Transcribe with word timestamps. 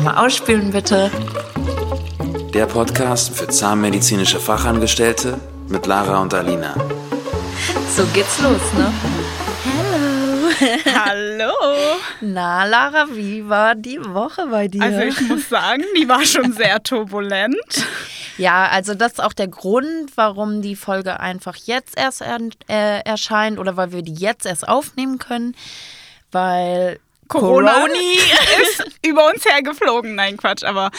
Einmal 0.00 0.24
ausspülen 0.24 0.70
bitte. 0.70 1.10
Der 2.54 2.64
Podcast 2.64 3.36
für 3.36 3.48
zahnmedizinische 3.48 4.40
Fachangestellte 4.40 5.38
mit 5.68 5.84
Lara 5.84 6.22
und 6.22 6.32
Alina. 6.32 6.74
So 7.94 8.06
geht's 8.14 8.40
los, 8.40 8.62
ne? 8.78 8.90
Hallo. 11.04 11.52
Na, 12.22 12.64
Lara, 12.64 13.08
wie 13.12 13.46
war 13.46 13.74
die 13.74 14.02
Woche 14.02 14.46
bei 14.46 14.68
dir? 14.68 14.80
Also 14.80 15.00
ich 15.00 15.20
muss 15.28 15.50
sagen, 15.50 15.84
die 15.98 16.08
war 16.08 16.24
schon 16.24 16.50
sehr 16.56 16.82
turbulent. 16.82 17.86
Ja, 18.38 18.68
also 18.68 18.94
das 18.94 19.12
ist 19.12 19.22
auch 19.22 19.34
der 19.34 19.48
Grund, 19.48 20.12
warum 20.14 20.62
die 20.62 20.76
Folge 20.76 21.20
einfach 21.20 21.56
jetzt 21.56 21.98
erst 21.98 22.22
er, 22.22 22.38
äh, 22.70 23.00
erscheint 23.04 23.58
oder 23.58 23.76
weil 23.76 23.92
wir 23.92 24.00
die 24.00 24.14
jetzt 24.14 24.46
erst 24.46 24.66
aufnehmen 24.66 25.18
können, 25.18 25.54
weil 26.32 27.00
Corona 27.30 27.72
Coroni 27.72 28.18
ist 28.62 28.84
über 29.06 29.28
uns 29.30 29.44
hergeflogen. 29.44 30.14
Nein, 30.14 30.36
Quatsch, 30.36 30.64
aber 30.64 30.90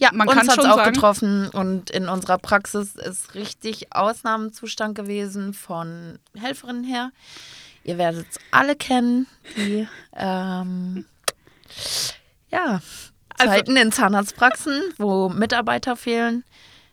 Ja, 0.00 0.10
Man 0.12 0.26
uns 0.28 0.36
kann 0.38 0.48
hat 0.48 0.58
es 0.58 0.62
schon 0.62 0.70
auch 0.72 0.76
sagen- 0.78 0.94
getroffen 0.94 1.48
und 1.50 1.90
in 1.90 2.08
unserer 2.08 2.38
Praxis 2.38 2.96
ist 2.96 3.34
richtig 3.34 3.94
Ausnahmezustand 3.94 4.94
gewesen 4.96 5.54
von 5.54 6.18
Helferinnen 6.36 6.84
her. 6.84 7.12
Ihr 7.84 7.98
werdet 7.98 8.26
es 8.30 8.38
alle 8.50 8.74
kennen, 8.76 9.26
die 9.56 9.86
ähm, 10.16 11.04
ja, 12.50 12.80
Also- 13.38 13.52
Zeiten 13.52 13.76
in 13.76 13.92
Zahnarztpraxen, 13.92 14.80
wo 14.98 15.28
Mitarbeiter 15.28 15.96
fehlen, 15.96 16.44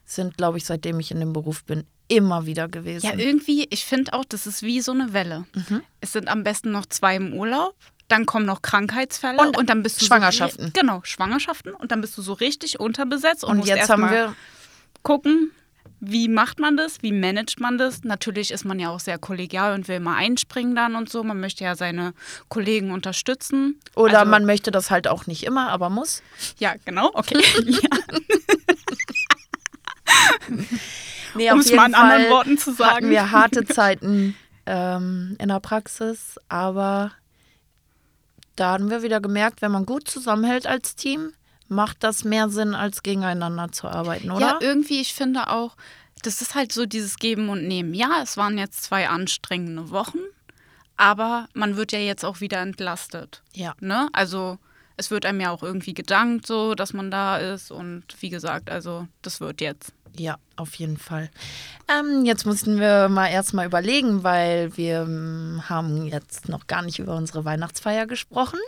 sind, 0.05 0.37
glaube 0.37 0.57
ich, 0.57 0.65
seitdem 0.65 0.99
ich 0.99 1.11
in 1.11 1.19
dem 1.19 1.33
Beruf 1.33 1.63
bin, 1.63 1.85
immer 2.07 2.47
wieder 2.47 2.67
gewesen. 2.67 3.05
ja, 3.05 3.13
irgendwie, 3.13 3.67
ich 3.69 3.85
finde 3.85 4.13
auch, 4.13 4.25
das 4.25 4.47
ist 4.47 4.63
wie 4.63 4.81
so 4.81 4.91
eine 4.91 5.13
Welle. 5.13 5.45
Mhm. 5.53 5.83
Es 6.01 6.13
sind 6.13 6.27
am 6.27 6.43
besten 6.43 6.71
noch 6.71 6.87
zwei 6.87 7.15
im 7.15 7.33
Urlaub. 7.33 7.75
Dann 8.09 8.25
kommen 8.25 8.45
noch 8.45 8.61
Krankheitsfälle 8.61 9.37
Und 9.39 9.57
und, 9.57 9.69
dann 9.69 9.81
bist 9.83 10.01
du 10.01 10.05
Schwangerschaften. 10.05 10.65
So, 10.67 10.71
genau, 10.73 10.99
Schwangerschaften 11.03 11.73
und 11.73 11.91
dann 11.91 12.01
bist 12.01 12.17
du 12.17 12.21
so 12.21 12.33
richtig 12.33 12.79
unterbesetzt 12.79 13.43
und, 13.43 13.51
und 13.51 13.57
musst 13.59 13.69
jetzt 13.69 13.89
haben 13.89 14.09
wir 14.11 14.35
gucken, 15.03 15.51
wie 16.01 16.27
macht 16.29 16.59
man 16.59 16.77
das, 16.77 17.01
wie 17.01 17.11
managt 17.11 17.59
man 17.59 17.77
das. 17.77 18.03
Natürlich 18.03 18.51
ist 18.51 18.63
man 18.65 18.79
ja 18.79 18.89
auch 18.89 18.99
sehr 19.01 19.17
kollegial 19.17 19.73
und 19.73 19.87
will 19.87 19.99
mal 19.99 20.15
einspringen 20.15 20.73
dann 20.75 20.95
und 20.95 21.09
so. 21.09 21.23
Man 21.23 21.39
möchte 21.39 21.63
ja 21.65 21.75
seine 21.75 22.13
Kollegen 22.47 22.91
unterstützen. 22.91 23.79
oder 23.95 24.19
Also- 24.19 24.31
man 24.31 24.45
möchte 24.45 24.71
das 24.71 24.89
halt 24.91 25.07
auch 25.07 25.27
nicht 25.27 25.43
immer, 25.43 25.69
aber 25.69 25.89
muss. 25.89 26.21
Ja, 26.57 26.75
genau, 26.85 27.11
okay. 27.13 27.43
Nee, 31.35 31.51
Um 31.51 31.59
es 31.59 31.71
mal 31.73 31.87
in 31.87 31.93
anderen 31.95 32.29
Worten 32.31 32.57
zu 32.57 32.71
sagen. 32.73 32.95
Hatten 32.95 33.09
wir 33.11 33.31
harte 33.31 33.65
Zeiten 33.65 34.35
ähm, 34.65 35.35
in 35.39 35.47
der 35.49 35.59
Praxis, 35.59 36.39
aber 36.49 37.11
da 38.59 38.73
haben 38.73 38.89
wir 38.89 39.03
wieder 39.03 39.21
gemerkt, 39.21 39.61
wenn 39.61 39.71
man 39.71 39.85
gut 39.85 40.07
zusammenhält 40.07 40.67
als 40.67 40.95
Team, 40.95 41.31
macht 41.67 42.03
das 42.03 42.23
mehr 42.23 42.49
Sinn, 42.49 42.75
als 42.75 43.03
gegeneinander 43.03 43.71
zu 43.71 43.87
arbeiten, 43.87 44.31
oder? 44.31 44.47
Ja, 44.47 44.57
irgendwie, 44.59 44.99
ich 44.99 45.13
finde 45.13 45.49
auch, 45.49 45.75
das 46.23 46.41
ist 46.41 46.55
halt 46.55 46.71
so 46.71 46.85
dieses 46.85 47.17
Geben 47.17 47.49
und 47.49 47.67
Nehmen. 47.67 47.93
Ja, 47.93 48.21
es 48.21 48.35
waren 48.35 48.57
jetzt 48.57 48.83
zwei 48.83 49.07
anstrengende 49.07 49.91
Wochen, 49.91 50.19
aber 50.97 51.47
man 51.53 51.77
wird 51.77 51.91
ja 51.91 51.99
jetzt 51.99 52.25
auch 52.25 52.41
wieder 52.41 52.59
entlastet. 52.59 53.41
ja. 53.53 53.73
Ne? 53.79 54.09
Also 54.11 54.57
es 54.99 55.11
wird 55.11 55.25
einem 55.25 55.39
ja 55.39 55.51
auch 55.51 55.63
irgendwie 55.63 55.93
gedankt, 55.93 56.45
so, 56.45 56.75
dass 56.75 56.93
man 56.93 57.09
da 57.09 57.37
ist. 57.37 57.71
Und 57.71 58.03
wie 58.19 58.29
gesagt, 58.29 58.69
also 58.69 59.07
das 59.21 59.39
wird 59.39 59.61
jetzt. 59.61 59.93
Ja, 60.17 60.37
auf 60.57 60.75
jeden 60.75 60.97
Fall. 60.97 61.29
Ähm, 61.87 62.25
jetzt 62.25 62.45
mussten 62.45 62.79
wir 62.79 63.07
mal 63.07 63.27
erstmal 63.27 63.65
überlegen, 63.65 64.23
weil 64.23 64.75
wir 64.75 65.03
ähm, 65.03 65.63
haben 65.69 66.05
jetzt 66.05 66.49
noch 66.49 66.67
gar 66.67 66.81
nicht 66.81 66.99
über 66.99 67.15
unsere 67.15 67.45
Weihnachtsfeier 67.45 68.07
gesprochen, 68.07 68.59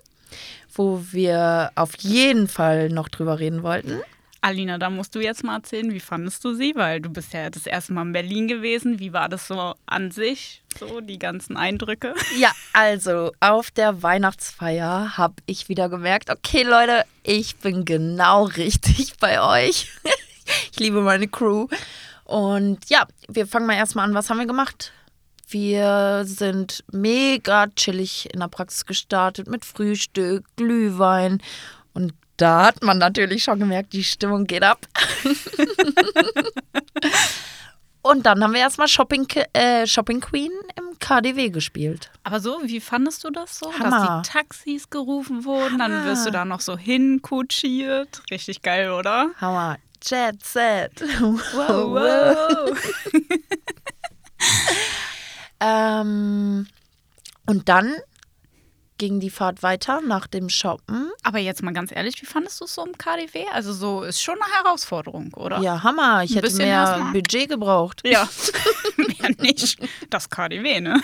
wo 0.73 1.03
wir 1.11 1.71
auf 1.75 1.95
jeden 1.97 2.47
Fall 2.47 2.89
noch 2.89 3.09
drüber 3.09 3.39
reden 3.39 3.63
wollten. 3.63 3.99
Alina, 4.44 4.80
da 4.80 4.89
musst 4.89 5.14
du 5.14 5.20
jetzt 5.20 5.44
mal 5.44 5.58
erzählen, 5.58 5.94
wie 5.94 6.00
fandest 6.00 6.44
du 6.44 6.56
sie? 6.56 6.73
Weil 6.75 7.00
du 7.00 7.09
bist 7.09 7.31
ja 7.31 7.52
das 7.52 7.67
erste 7.67 7.93
Mal 7.93 8.02
in 8.02 8.11
Berlin 8.11 8.48
gewesen. 8.48 8.98
Wie 8.98 9.14
war 9.14 9.30
das 9.30 9.48
so 9.48 9.76
an 9.86 10.10
sich? 10.10 10.64
So 10.80 10.99
die 10.99 11.20
ganzen 11.20 11.58
Eindrücke? 11.58 12.15
Ja, 12.39 12.52
also 12.73 13.32
auf 13.39 13.70
der 13.70 14.02
Weihnachtsfeier 14.02 15.15
habe 15.15 15.36
ich 15.45 15.70
wieder 15.70 15.89
gemerkt, 15.89 16.32
okay 16.32 16.64
Leute, 16.64 17.05
ich 17.21 17.58
bin 17.58 17.86
genau 17.86 18.45
richtig 18.45 19.14
bei 19.20 19.42
euch. 19.42 19.92
ich 20.71 20.80
liebe 20.80 21.02
meine 21.02 21.27
Crew. 21.27 21.67
Und 22.23 22.89
ja, 22.89 23.05
wir 23.27 23.45
fangen 23.45 23.67
mal 23.67 23.76
erstmal 23.76 24.05
an. 24.05 24.15
Was 24.15 24.32
haben 24.32 24.39
wir 24.39 24.48
gemacht? 24.48 24.92
Wir 25.48 26.23
sind 26.26 26.83
mega 26.92 27.67
chillig 27.76 28.33
in 28.33 28.39
der 28.39 28.48
Praxis 28.48 28.88
gestartet 28.88 29.48
mit 29.48 29.65
Frühstück, 29.65 30.45
Glühwein. 30.55 31.44
Und 31.94 32.14
da 32.41 32.65
hat 32.65 32.83
man 32.83 32.97
natürlich 32.97 33.43
schon 33.43 33.59
gemerkt, 33.59 33.93
die 33.93 34.03
Stimmung 34.03 34.47
geht 34.47 34.63
ab. 34.63 34.87
Und 38.03 38.25
dann 38.25 38.43
haben 38.43 38.53
wir 38.53 38.61
erstmal 38.61 38.87
Shopping, 38.87 39.27
äh, 39.53 39.85
Shopping 39.85 40.21
Queen 40.21 40.49
im 40.75 40.97
KDW 40.97 41.49
gespielt. 41.49 42.09
Aber 42.23 42.39
so, 42.39 42.59
wie 42.63 42.79
fandest 42.79 43.23
du 43.23 43.29
das 43.29 43.59
so? 43.59 43.71
Hammer. 43.71 44.21
Dass 44.23 44.23
die 44.23 44.33
Taxis 44.33 44.89
gerufen 44.89 45.45
wurden, 45.45 45.77
dann 45.77 46.03
wirst 46.05 46.25
du 46.25 46.31
da 46.31 46.43
noch 46.43 46.61
so 46.61 46.75
hinkutschiert. 46.75 48.23
Richtig 48.31 48.63
geil, 48.63 48.89
oder? 48.91 49.29
Hammer. 49.39 49.77
Jet 50.03 50.43
Set. 50.43 51.03
Wow, 51.19 51.37
wow. 51.93 52.75
ähm, 55.59 56.65
und 57.45 57.69
dann 57.69 57.93
ging 59.02 59.20
die 59.20 59.32
Fahrt 59.32 59.64
weiter 59.64 60.00
nach 60.00 60.28
dem 60.28 60.48
Shoppen. 60.48 61.10
Aber 61.23 61.39
jetzt 61.39 61.64
mal 61.64 61.73
ganz 61.73 61.92
ehrlich, 61.92 62.22
wie 62.22 62.28
fandest 62.28 62.62
du 62.62 62.66
es 62.66 62.76
so 62.76 62.86
im 62.86 62.95
KDW? 62.95 63.45
Also 63.52 63.73
so 63.73 64.04
ist 64.04 64.22
schon 64.22 64.36
eine 64.39 64.54
Herausforderung, 64.54 65.34
oder? 65.34 65.60
Ja, 65.60 65.82
Hammer. 65.82 66.23
Ich 66.23 66.38
Ein 66.38 66.44
hätte 66.44 66.56
mehr 66.58 66.67
erstmal. 66.67 67.12
Budget 67.12 67.50
gebraucht. 67.50 68.02
Ja. 68.06 68.30
Mehr 68.98 69.32
nicht. 69.39 69.80
Das 70.12 70.30
KDW, 70.30 70.82
ne? 70.82 71.02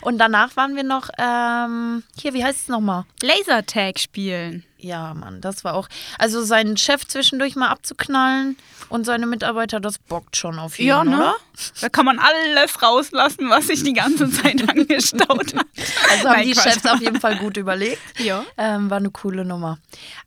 Und 0.00 0.18
danach 0.18 0.54
waren 0.54 0.76
wir 0.76 0.84
noch, 0.84 1.08
ähm, 1.18 2.04
hier, 2.20 2.34
wie 2.34 2.44
heißt 2.44 2.60
es 2.60 2.68
nochmal? 2.68 3.04
Lasertag 3.20 3.98
spielen. 3.98 4.62
Ja, 4.80 5.12
Mann, 5.12 5.40
das 5.40 5.64
war 5.64 5.74
auch. 5.74 5.88
Also 6.18 6.42
seinen 6.44 6.76
Chef 6.76 7.04
zwischendurch 7.04 7.56
mal 7.56 7.66
abzuknallen 7.68 8.56
und 8.88 9.04
seine 9.04 9.26
Mitarbeiter, 9.26 9.80
das 9.80 9.98
bockt 9.98 10.36
schon 10.36 10.58
auf 10.60 10.78
jeden, 10.78 10.88
Ja, 10.88 11.02
ne? 11.04 11.16
oder? 11.16 11.34
Da 11.80 11.88
kann 11.88 12.06
man 12.06 12.20
alles 12.20 12.80
rauslassen, 12.80 13.50
was 13.50 13.66
sich 13.66 13.82
die 13.82 13.92
ganze 13.92 14.30
Zeit 14.30 14.68
angestaut 14.68 15.52
hat. 15.56 15.66
Also 16.10 16.28
haben 16.28 16.36
Nein, 16.36 16.46
die 16.46 16.52
Quatsch. 16.52 16.62
Chefs 16.74 16.86
auf 16.86 17.00
jeden 17.00 17.20
Fall 17.20 17.36
gut 17.38 17.56
überlegt. 17.56 18.00
Ja. 18.18 18.44
Ähm, 18.56 18.88
war 18.88 18.98
eine 18.98 19.10
coole 19.10 19.44
Nummer. 19.44 19.78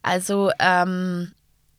Also, 0.02 0.52
ähm, 0.60 1.32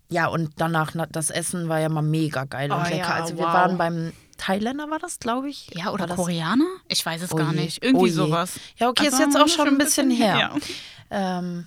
ja, 0.08 0.26
und 0.28 0.52
danach 0.56 0.92
na- 0.94 1.06
das 1.06 1.28
Essen 1.30 1.68
war 1.68 1.78
ja 1.78 1.88
mal 1.90 2.00
mega 2.02 2.44
geil 2.44 2.70
und 2.72 2.78
Oh 2.80 2.84
lecker. 2.84 2.96
ja, 2.96 3.10
also 3.14 3.36
wir 3.36 3.44
wow. 3.44 3.52
waren 3.52 3.76
beim 3.78 4.12
Thailänder, 4.38 4.88
war 4.90 4.98
das, 4.98 5.18
glaube 5.18 5.50
ich? 5.50 5.68
Ja, 5.74 5.90
oder? 5.90 6.06
Koreaner? 6.08 6.64
Ich 6.88 7.04
weiß 7.04 7.20
es 7.22 7.32
Oh 7.32 7.36
gar 7.36 7.52
je. 7.52 7.60
nicht. 7.60 7.84
Irgendwie 7.84 8.10
Oh 8.10 8.14
sowas. 8.14 8.54
Ja, 8.78 8.88
okay, 8.88 9.06
ist 9.08 9.12
Also, 9.14 9.24
jetzt 9.26 9.36
auch 9.36 9.48
schon 9.48 9.68
ein 9.68 9.78
bisschen 9.78 10.10
her. 10.10 10.36
Ja. 11.10 11.38
Ähm, 11.38 11.66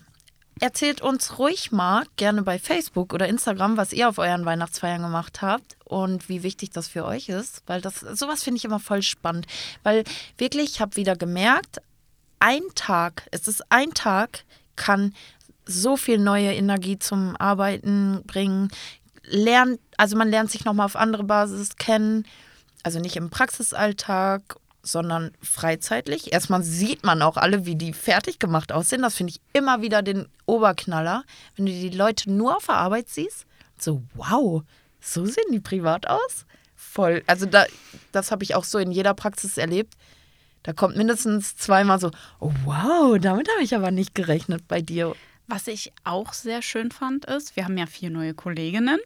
erzählt 0.59 1.01
uns 1.01 1.37
ruhig 1.37 1.71
mal 1.71 2.05
gerne 2.15 2.43
bei 2.43 2.59
Facebook 2.59 3.13
oder 3.13 3.27
Instagram, 3.27 3.77
was 3.77 3.93
ihr 3.93 4.07
auf 4.07 4.17
euren 4.17 4.45
Weihnachtsfeiern 4.45 5.01
gemacht 5.01 5.41
habt 5.41 5.75
und 5.83 6.29
wie 6.29 6.43
wichtig 6.43 6.71
das 6.71 6.87
für 6.87 7.05
euch 7.05 7.29
ist, 7.29 7.63
weil 7.67 7.81
das 7.81 7.99
sowas 7.99 8.43
finde 8.43 8.57
ich 8.57 8.65
immer 8.65 8.79
voll 8.79 9.01
spannend, 9.01 9.47
weil 9.83 10.03
wirklich 10.37 10.71
ich 10.71 10.81
habe 10.81 10.95
wieder 10.95 11.15
gemerkt, 11.15 11.81
ein 12.39 12.63
Tag, 12.75 13.27
es 13.31 13.47
ist 13.47 13.63
ein 13.71 13.93
Tag 13.93 14.43
kann 14.75 15.13
so 15.65 15.97
viel 15.97 16.19
neue 16.19 16.53
Energie 16.53 16.99
zum 16.99 17.35
Arbeiten 17.37 18.21
bringen, 18.25 18.69
lernt, 19.23 19.79
also 19.97 20.15
man 20.15 20.29
lernt 20.29 20.51
sich 20.51 20.65
noch 20.65 20.73
mal 20.73 20.85
auf 20.85 20.95
andere 20.95 21.23
Basis 21.23 21.75
kennen, 21.77 22.25
also 22.83 22.99
nicht 22.99 23.15
im 23.15 23.29
Praxisalltag, 23.29 24.57
sondern 24.85 25.31
freizeitlich. 25.41 26.31
Erstmal 26.31 26.63
sieht 26.63 27.03
man 27.03 27.21
auch 27.21 27.37
alle, 27.37 27.65
wie 27.65 27.75
die 27.75 27.91
fertig 27.91 28.39
gemacht 28.39 28.71
aussehen. 28.71 29.01
Das 29.01 29.15
finde 29.15 29.31
ich 29.31 29.41
immer 29.51 29.81
wieder 29.81 30.01
den 30.01 30.27
Oberknaller, 30.45 31.23
wenn 31.55 31.65
du 31.65 31.71
die 31.71 31.89
Leute 31.89 32.31
nur 32.31 32.57
auf 32.57 32.67
der 32.67 32.75
Arbeit 32.75 33.09
siehst. 33.09 33.45
So, 33.77 34.03
wow, 34.13 34.63
so 35.01 35.25
sehen 35.25 35.51
die 35.51 35.59
privat 35.59 36.07
aus. 36.07 36.45
Voll. 36.75 37.23
Also 37.27 37.45
da, 37.45 37.65
das 38.11 38.31
habe 38.31 38.43
ich 38.43 38.55
auch 38.55 38.63
so 38.63 38.77
in 38.77 38.91
jeder 38.91 39.13
Praxis 39.13 39.57
erlebt. 39.57 39.95
Da 40.63 40.73
kommt 40.73 40.95
mindestens 40.95 41.57
zweimal 41.57 41.99
so, 41.99 42.11
oh, 42.39 42.51
wow, 42.63 43.17
damit 43.19 43.49
habe 43.49 43.63
ich 43.63 43.75
aber 43.75 43.91
nicht 43.91 44.15
gerechnet 44.15 44.67
bei 44.67 44.81
dir. 44.81 45.15
Was 45.47 45.67
ich 45.67 45.93
auch 46.03 46.33
sehr 46.33 46.61
schön 46.61 46.91
fand, 46.91 47.25
ist, 47.25 47.55
wir 47.55 47.65
haben 47.65 47.77
ja 47.77 47.85
vier 47.85 48.09
neue 48.09 48.33
Kolleginnen 48.33 48.99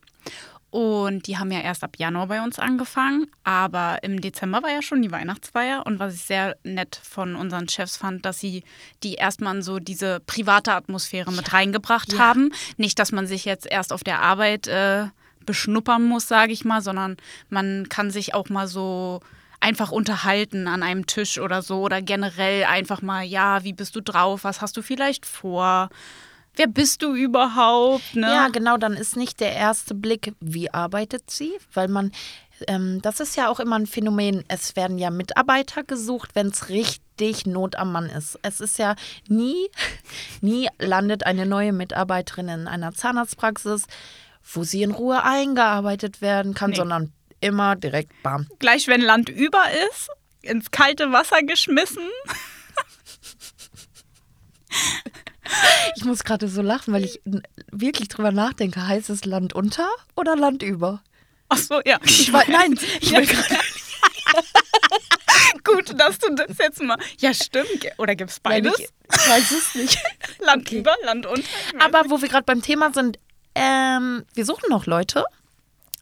und 0.72 1.26
die 1.28 1.38
haben 1.38 1.52
ja 1.52 1.62
erst 1.62 1.84
ab 1.84 1.96
Januar 1.98 2.28
bei 2.28 2.42
uns 2.42 2.60
angefangen, 2.60 3.28
aber 3.44 4.04
im 4.04 4.22
Dezember 4.22 4.62
war 4.62 4.70
ja 4.70 4.82
schon 4.82 5.02
die 5.02 5.12
Weihnachtsfeier 5.12 5.86
und 5.86 6.00
was 6.00 6.14
ich 6.16 6.22
sehr 6.22 6.56
nett 6.64 7.00
von 7.04 7.36
unseren 7.36 7.68
Chefs 7.68 7.98
fand, 7.98 8.26
dass 8.26 8.40
sie 8.40 8.64
die 9.04 9.16
erstmal 9.16 9.56
in 9.58 9.62
so 9.64 9.80
diese 9.80 10.20
private 10.28 10.74
Atmosphäre 10.74 11.32
mit 11.32 11.54
reingebracht 11.54 12.14
Ja. 12.14 12.20
haben. 12.20 12.52
Nicht, 12.78 13.00
dass 13.00 13.12
man 13.12 13.26
sich 13.28 13.46
jetzt 13.46 13.66
erst 13.70 13.92
auf 13.94 14.04
der 14.04 14.22
Arbeit 14.22 14.68
äh, 14.68 15.06
beschnuppern 15.46 16.04
muss, 16.04 16.28
sage 16.28 16.52
ich 16.54 16.66
mal, 16.66 16.82
sondern 16.82 17.18
man 17.50 17.90
kann 17.90 18.12
sich 18.12 18.36
auch 18.36 18.50
mal 18.50 18.68
so 18.68 19.22
einfach 19.62 19.92
unterhalten 19.92 20.68
an 20.68 20.84
einem 20.84 21.06
Tisch 21.08 21.40
oder 21.40 21.62
so 21.62 21.82
oder 21.82 22.02
generell 22.02 22.64
einfach 22.66 23.02
mal, 23.02 23.24
ja, 23.24 23.64
wie 23.64 23.74
bist 23.74 23.96
du 23.96 24.02
drauf, 24.02 24.44
was 24.44 24.62
hast 24.62 24.78
du 24.78 24.82
vielleicht 24.82 25.26
vor? 25.26 25.90
Wer 26.56 26.68
bist 26.68 27.02
du 27.02 27.14
überhaupt? 27.16 28.16
Ne? 28.16 28.28
Ja, 28.28 28.48
genau, 28.50 28.78
dann 28.78 28.94
ist 28.94 29.16
nicht 29.16 29.40
der 29.40 29.54
erste 29.54 29.94
Blick, 29.96 30.34
wie 30.40 30.72
arbeitet 30.74 31.30
sie, 31.32 31.54
weil 31.74 31.88
man, 31.88 32.12
ähm, 32.68 33.02
das 33.02 33.20
ist 33.20 33.36
ja 33.38 33.48
auch 33.50 33.60
immer 33.60 33.78
ein 33.78 33.88
Phänomen, 33.88 34.44
es 34.48 34.76
werden 34.76 34.98
ja 34.98 35.10
Mitarbeiter 35.10 35.84
gesucht, 35.84 36.32
wenn 36.36 36.48
es 36.48 36.70
richtig 36.70 37.46
Not 37.46 37.76
am 37.76 37.92
Mann 37.92 38.08
ist. 38.08 38.38
Es 38.42 38.60
ist 38.60 38.78
ja 38.80 38.96
nie, 39.28 39.70
nie 40.42 40.68
landet 40.80 41.26
eine 41.26 41.46
neue 41.46 41.74
Mitarbeiterin 41.74 42.50
in 42.50 42.68
einer 42.68 42.94
Zahnarztpraxis, 42.94 43.84
wo 44.54 44.64
sie 44.64 44.84
in 44.84 44.92
Ruhe 44.92 45.24
eingearbeitet 45.24 46.22
werden 46.22 46.54
kann, 46.54 46.72
Nee. 46.72 46.78
sondern 46.78 47.14
immer 47.42 47.76
direkt 47.76 48.12
bam. 48.24 48.48
Gleich 48.60 48.88
wenn 48.88 49.02
Land 49.02 49.30
über 49.30 49.64
ist, 49.92 50.10
ins 50.42 50.72
kalte 50.72 51.12
Wasser 51.12 51.42
geschmissen. 51.44 52.04
Ich 55.96 56.06
muss 56.06 56.24
gerade 56.24 56.48
so 56.48 56.62
lachen, 56.62 56.94
weil 56.94 57.04
ich 57.06 57.22
wirklich 57.72 58.08
drüber 58.08 58.32
nachdenke, 58.32 58.88
heißt 58.88 59.10
es 59.10 59.26
Land 59.26 59.54
unter 59.54 59.88
oder 60.16 60.36
Land 60.36 60.64
über? 60.64 61.02
Ach 61.50 61.58
so, 61.58 61.82
ja. 61.86 62.00
Ich 62.04 62.32
war, 62.32 62.44
nein, 62.50 62.80
ich 63.02 63.12
Ja. 63.12 63.20
will 63.20 63.26
gerade 63.26 63.48
Gut, 65.64 66.00
dass 66.00 66.20
du 66.20 66.34
das 66.36 66.58
jetzt 66.58 66.82
mal. 66.82 66.98
Ja, 67.20 67.34
stimmt. 67.34 67.86
Oder 67.98 68.16
gibt 68.16 68.32
es 68.32 68.40
beides? 68.40 68.78
Ich, 68.80 68.86
ich 68.86 69.30
weiß 69.30 69.52
es 69.52 69.76
nicht. 69.76 70.00
Land 70.40 70.68
Okay. 70.68 70.80
über, 70.80 70.94
Land 71.04 71.26
unter. 71.26 71.44
Aber 71.80 72.10
wo 72.10 72.22
wir 72.22 72.30
gerade 72.30 72.44
beim 72.46 72.62
Thema 72.62 72.92
sind, 72.94 73.20
ähm, 73.56 74.26
wir 74.34 74.46
suchen 74.46 74.70
noch 74.70 74.86
Leute. 74.86 75.24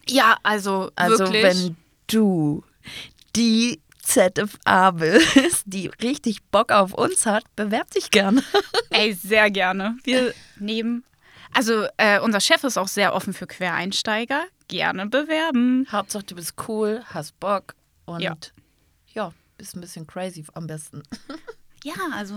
Ja, 0.07 0.37
also, 0.43 0.91
Also 0.95 1.19
wirklich. 1.19 1.43
wenn 1.43 1.77
du 2.07 2.63
die 3.35 3.81
ZFA 4.07 4.91
bist, 4.91 5.63
die 5.65 5.87
richtig 6.01 6.41
Bock 6.49 6.71
auf 6.71 6.93
uns 6.93 7.25
hat, 7.25 7.43
bewerb 7.57 7.91
dich 7.91 8.09
gerne. 8.09 8.41
Ey, 8.89 9.13
sehr 9.13 9.51
gerne. 9.51 9.97
Wir 10.03 10.33
nehmen. 10.59 11.03
Also, 11.53 11.85
äh, 11.97 12.19
unser 12.19 12.39
Chef 12.39 12.63
ist 12.63 12.77
auch 12.77 12.87
sehr 12.87 13.13
offen 13.13 13.33
für 13.33 13.47
Quereinsteiger. 13.47 14.45
Gerne 14.69 15.07
bewerben. 15.07 15.87
Hauptsache 15.91 16.23
du 16.23 16.35
bist 16.35 16.53
cool, 16.67 17.03
hast 17.07 17.37
Bock 17.39 17.75
und 18.05 18.21
ja, 18.21 18.35
Ja. 19.13 19.33
bist 19.57 19.75
ein 19.75 19.81
bisschen 19.81 20.07
crazy 20.07 20.45
am 20.53 20.67
besten. 20.67 21.03
Ja, 21.83 21.93
also. 22.13 22.33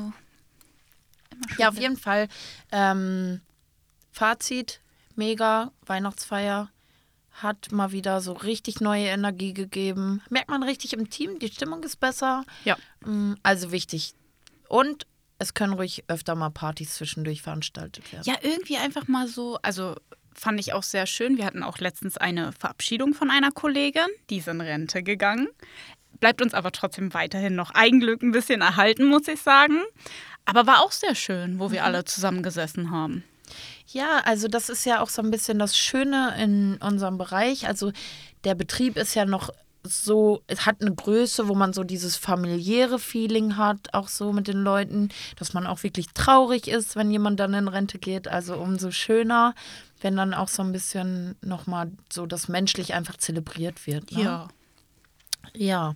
immer 1.31 1.49
schön 1.49 1.59
Ja, 1.59 1.69
auf 1.71 1.79
jeden 1.79 1.97
Fall. 1.97 2.29
Ähm, 2.71 3.41
Fazit, 4.13 4.81
mega, 5.17 5.73
Weihnachtsfeier. 5.87 6.71
Hat 7.33 7.73
mal 7.73 7.93
wieder 7.93 8.21
so 8.21 8.33
richtig 8.33 8.81
neue 8.81 9.07
Energie 9.07 9.55
gegeben. 9.55 10.23
Merkt 10.31 10.51
man 10.51 10.63
richtig 10.63 10.93
im 10.93 11.09
Team, 11.11 11.39
die 11.39 11.49
Stimmung 11.49 11.83
ist 11.83 12.01
besser. 12.01 12.45
Ja. 12.65 12.77
Mm, 13.05 13.35
Also 13.43 13.73
wichtig. 13.73 14.15
Und 14.69 15.07
es 15.39 15.55
können 15.55 15.73
ruhig 15.73 16.05
öfter 16.09 16.35
mal 16.35 16.51
Partys 16.51 16.95
zwischendurch 16.97 17.43
veranstaltet 17.43 18.13
werden. 18.13 18.25
Ja, 18.27 18.35
irgendwie 18.43 18.77
einfach 18.77 19.09
mal 19.09 19.27
so, 19.27 19.59
also 19.63 19.97
fand 20.35 20.61
ich 20.61 20.73
auch 20.75 20.83
sehr 20.83 21.07
schön. 21.07 21.39
Wir 21.39 21.47
hatten 21.47 21.63
auch 21.63 21.79
letztens 21.79 22.17
eine 22.19 22.53
Verabschiedung 22.53 23.15
von 23.15 23.31
einer 23.31 23.51
Kollegin, 23.51 24.07
die 24.29 24.39
ist 24.39 24.49
in 24.49 24.61
Rente 24.61 25.03
gegangen. 25.03 25.49
Bleibt 26.19 26.43
uns 26.43 26.53
aber 26.53 26.73
trotzdem 26.73 27.15
weiterhin 27.15 27.55
noch 27.55 27.71
Eigenglück 27.71 28.23
ein 28.23 28.33
bisschen 28.33 28.61
erhalten, 28.61 29.07
muss 29.07 29.27
ich 29.29 29.41
sagen. 29.41 29.81
Aber 30.45 30.67
war 30.67 30.81
auch 30.81 30.93
sehr 30.93 31.15
schön, 31.15 31.59
wo 31.59 31.71
wir 31.71 31.85
alle 31.85 32.05
zusammengesessen 32.05 32.91
haben. 32.91 33.25
Ja, 33.93 34.21
also 34.25 34.49
das 34.49 34.69
ist 34.69 34.85
ja 34.85 35.01
auch 35.01 35.09
so 35.09 35.21
ein 35.23 35.31
bisschen 35.31 35.59
das 35.59 35.77
Schöne 35.77 36.35
in 36.41 36.77
unserem 36.77 37.19
Bereich. 37.19 37.67
Also 37.67 37.93
der 38.45 38.55
Betrieb 38.55 38.97
ist 38.97 39.15
ja 39.15 39.25
noch 39.25 39.51
so, 39.83 40.43
es 40.47 40.67
hat 40.67 40.81
eine 40.81 40.95
Größe, 40.95 41.49
wo 41.49 41.55
man 41.55 41.73
so 41.73 41.85
dieses 41.85 42.17
familiäre 42.17 42.99
Feeling 42.99 43.57
hat, 43.57 43.95
auch 43.95 44.09
so 44.09 44.33
mit 44.33 44.47
den 44.47 44.63
Leuten, 44.63 45.09
dass 45.37 45.55
man 45.55 45.67
auch 45.67 45.83
wirklich 45.83 46.09
traurig 46.13 46.69
ist, 46.69 46.97
wenn 46.97 47.11
jemand 47.11 47.41
dann 47.41 47.55
in 47.55 47.67
Rente 47.67 47.99
geht. 47.99 48.29
Also 48.29 48.57
umso 48.57 48.91
schöner, 48.91 49.55
wenn 50.01 50.17
dann 50.17 50.35
auch 50.35 50.49
so 50.49 50.63
ein 50.63 50.73
bisschen 50.73 51.37
nochmal 51.41 51.91
so 52.13 52.27
das 52.27 52.49
menschlich 52.49 52.95
einfach 52.95 53.17
zelebriert 53.17 53.87
wird. 53.87 54.13
Ne? 54.13 54.49
Ja. 55.55 55.95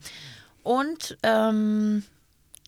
Und 0.63 1.19
ähm, 1.23 2.05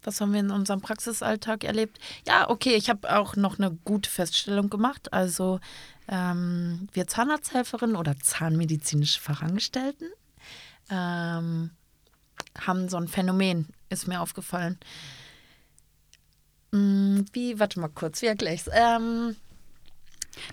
was 0.06 0.20
haben 0.20 0.32
wir 0.32 0.40
in 0.40 0.50
unserem 0.50 0.80
Praxisalltag 0.80 1.64
erlebt? 1.64 1.98
Ja, 2.26 2.48
okay, 2.48 2.74
ich 2.74 2.88
habe 2.88 3.14
auch 3.14 3.36
noch 3.36 3.58
eine 3.58 3.72
gute 3.84 4.08
Feststellung 4.08 4.70
gemacht. 4.70 5.12
Also 5.12 5.60
ähm, 6.08 6.88
wir 6.92 7.06
Zahnarzthelferinnen 7.06 7.96
oder 7.96 8.16
zahnmedizinische 8.18 9.20
Fachangestellten 9.20 10.08
ähm, 10.90 11.70
haben 12.58 12.88
so 12.88 12.96
ein 12.96 13.08
Phänomen, 13.08 13.66
ist 13.90 14.06
mir 14.06 14.20
aufgefallen. 14.20 14.78
Hm, 16.72 17.24
Wie, 17.32 17.58
warte 17.58 17.80
mal 17.80 17.88
kurz, 17.88 18.22
wie 18.22 18.26
erkläre 18.26 18.54
ich 18.54 18.62
es? 18.62 18.70
Ähm, 18.72 19.36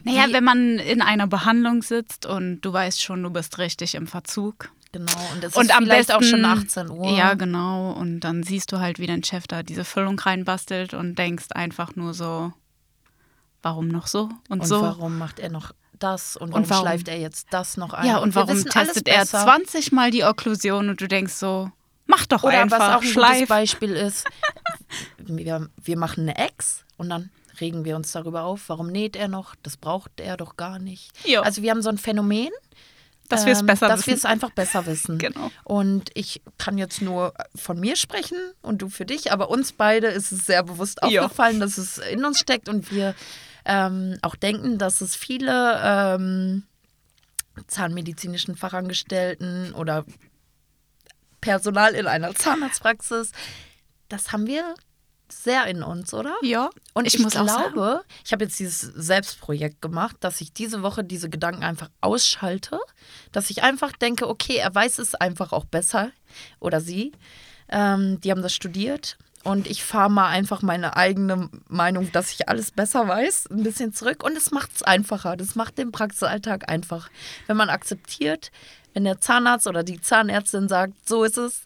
Naja, 0.04 0.26
wenn 0.32 0.44
man 0.44 0.80
in 0.80 1.02
einer 1.02 1.28
Behandlung 1.28 1.82
sitzt 1.84 2.26
und 2.26 2.62
du 2.62 2.72
weißt 2.74 3.02
schon, 3.02 3.22
du 3.24 3.30
bist 3.30 3.58
richtig 3.60 3.96
im 3.96 4.08
Verzug. 4.08 4.72
Genau, 4.94 5.12
und 5.34 5.44
es 5.44 5.54
Und 5.58 5.66
ist 5.66 5.76
am 5.76 5.84
vielleicht 5.84 6.14
auch 6.14 6.24
schon 6.24 6.42
besten- 6.42 6.86
18 6.86 6.90
Uhr. 6.90 7.10
Ja, 7.18 7.34
genau. 7.34 7.92
Und 7.92 8.22
dann 8.22 8.44
siehst 8.44 8.72
du 8.72 8.80
halt, 8.80 8.98
wie 9.00 9.08
dein 9.08 9.24
Chef 9.24 9.46
da 9.48 9.62
diese 9.64 9.84
Füllung 9.84 10.18
reinbastelt 10.18 10.94
und 10.94 11.16
denkst 11.16 11.48
einfach 11.54 11.98
nur 11.98 12.14
so, 12.14 12.54
warum 13.62 13.90
noch 13.90 14.08
so? 14.08 14.30
Und, 14.50 14.62
Und 14.62 14.66
so. 14.68 14.82
warum 14.82 15.18
macht 15.18 15.40
er 15.40 15.50
noch 15.50 15.72
das 16.00 16.36
und 16.38 16.52
warum, 16.52 16.70
warum- 16.70 16.84
schleift 16.86 17.08
er 17.10 17.18
jetzt 17.20 17.48
das 17.52 17.76
noch 17.78 17.94
ein? 17.94 18.06
Ja, 18.08 18.18
und 18.20 18.36
wir 18.36 18.48
warum 18.48 18.64
testet 18.66 19.08
er 19.08 19.20
besser. 19.20 19.44
20 19.44 19.92
Mal 19.92 20.12
die 20.12 20.24
Okklusion 20.24 20.90
und 20.90 21.02
du 21.02 21.08
denkst 21.08 21.34
so, 21.34 21.70
mach 22.06 22.26
doch 22.26 22.44
Oder 22.44 22.62
einfach, 22.62 22.80
was 22.80 22.88
auch 22.90 22.94
ein 22.96 23.00
gutes 23.02 23.12
schleif. 23.14 23.48
Beispiel 23.50 23.92
ist, 23.92 24.26
wir, 25.18 25.70
wir 25.82 25.98
machen 25.98 26.22
eine 26.24 26.38
Ex 26.38 26.84
und 26.98 27.10
dann 27.10 27.30
regen 27.62 27.86
wir 27.86 27.96
uns 27.96 28.12
darüber 28.12 28.44
auf, 28.44 28.68
warum 28.68 28.88
näht 28.88 29.16
er 29.16 29.28
noch? 29.28 29.56
Das 29.64 29.78
braucht 29.78 30.20
er 30.20 30.38
doch 30.38 30.58
gar 30.58 30.80
nicht. 30.80 31.12
Ja. 31.26 31.42
Also 31.42 31.62
wir 31.62 31.72
haben 31.72 31.82
so 31.84 31.90
ein 31.90 31.98
Phänomen, 32.00 32.50
Dass 33.34 33.46
wir 33.46 33.54
es 33.54 33.60
ähm, 33.62 33.66
besser 33.68 33.88
dass 33.88 34.08
wir 34.08 34.14
es 34.14 34.20
wissen. 34.20 34.28
einfach 34.28 34.52
besser 34.52 34.86
wissen. 34.86 35.18
Genau. 35.24 35.52
Und 35.64 36.10
ich 36.14 36.42
kann 36.58 36.78
jetzt 36.78 37.02
nur 37.02 37.34
von 37.56 37.80
mir 37.80 37.96
sprechen 37.96 38.38
und 38.62 38.82
du 38.82 38.90
für 38.90 39.06
dich, 39.06 39.32
aber 39.32 39.50
uns 39.50 39.72
beide 39.74 40.08
ist 40.08 40.32
es 40.32 40.46
sehr 40.46 40.64
bewusst 40.64 41.00
Ja. 41.08 41.22
aufgefallen, 41.24 41.60
dass 41.60 41.78
es 41.78 41.98
in 41.98 42.24
uns 42.26 42.40
steckt 42.40 42.70
und 42.70 42.92
wir 42.92 43.16
ähm, 43.66 44.18
auch 44.22 44.36
denken, 44.36 44.78
dass 44.78 45.02
es 45.02 45.16
viele 45.16 45.80
ähm, 45.84 46.64
zahnmedizinischen 47.68 48.56
Fachangestellten 48.56 49.74
oder 49.74 50.06
Personal 51.42 51.94
in 51.94 52.08
einer 52.08 52.34
Zahnarztpraxis, 52.34 53.32
das 54.10 54.32
haben 54.32 54.48
wir 54.48 54.74
sehr 55.30 55.66
in 55.66 55.84
uns, 55.84 56.14
oder? 56.14 56.36
Ja, 56.42 56.70
Und 56.94 57.06
ich, 57.06 57.16
ich 57.16 57.22
muss 57.22 57.36
auch 57.36 57.46
glaube, 57.46 58.04
ich 58.26 58.32
habe 58.32 58.44
jetzt 58.44 58.60
dieses 58.60 58.82
Selbstprojekt 58.82 59.82
gemacht, 59.82 60.18
dass 60.20 60.42
ich 60.42 60.54
diese 60.54 60.84
Woche 60.84 61.04
diese 61.04 61.30
Gedanken 61.30 61.64
einfach 61.64 61.90
ausschalte, 62.02 62.80
dass 63.32 63.50
ich 63.50 63.64
einfach 63.64 63.94
denke, 63.94 64.30
okay, 64.30 64.58
er 64.58 64.74
weiß 64.74 65.00
es 65.00 65.16
einfach 65.16 65.52
auch 65.52 65.66
besser 65.66 66.12
oder 66.60 66.82
sie. 66.82 67.14
Ähm, 67.70 68.20
die 68.22 68.32
haben 68.32 68.42
das 68.42 68.54
studiert 68.54 69.18
und 69.44 69.68
ich 69.68 69.84
fahre 69.84 70.10
mal 70.10 70.30
einfach 70.30 70.62
meine 70.62 70.96
eigene 70.96 71.50
Meinung, 71.68 72.12
dass 72.12 72.32
ich 72.32 72.48
alles 72.48 72.72
besser 72.72 73.08
weiß, 73.08 73.48
ein 73.52 73.64
bisschen 73.64 73.94
zurück 73.94 74.24
und 74.24 74.38
es 74.38 74.52
macht 74.52 74.72
es 74.76 74.84
einfacher. 74.84 75.36
Das 75.36 75.56
macht 75.56 75.78
den 75.78 75.92
Praxisalltag 75.92 76.70
einfach. 76.70 77.10
Wenn 77.48 77.58
man 77.58 77.70
akzeptiert, 77.70 78.52
wenn 78.94 79.04
der 79.04 79.20
Zahnarzt 79.20 79.68
oder 79.68 79.84
die 79.84 80.00
Zahnärztin 80.00 80.70
sagt, 80.70 81.08
so 81.08 81.24
ist 81.24 81.38
es 81.38 81.64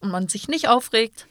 und 0.00 0.10
man 0.10 0.28
sich 0.28 0.48
nicht 0.48 0.68
aufregt, 0.68 1.26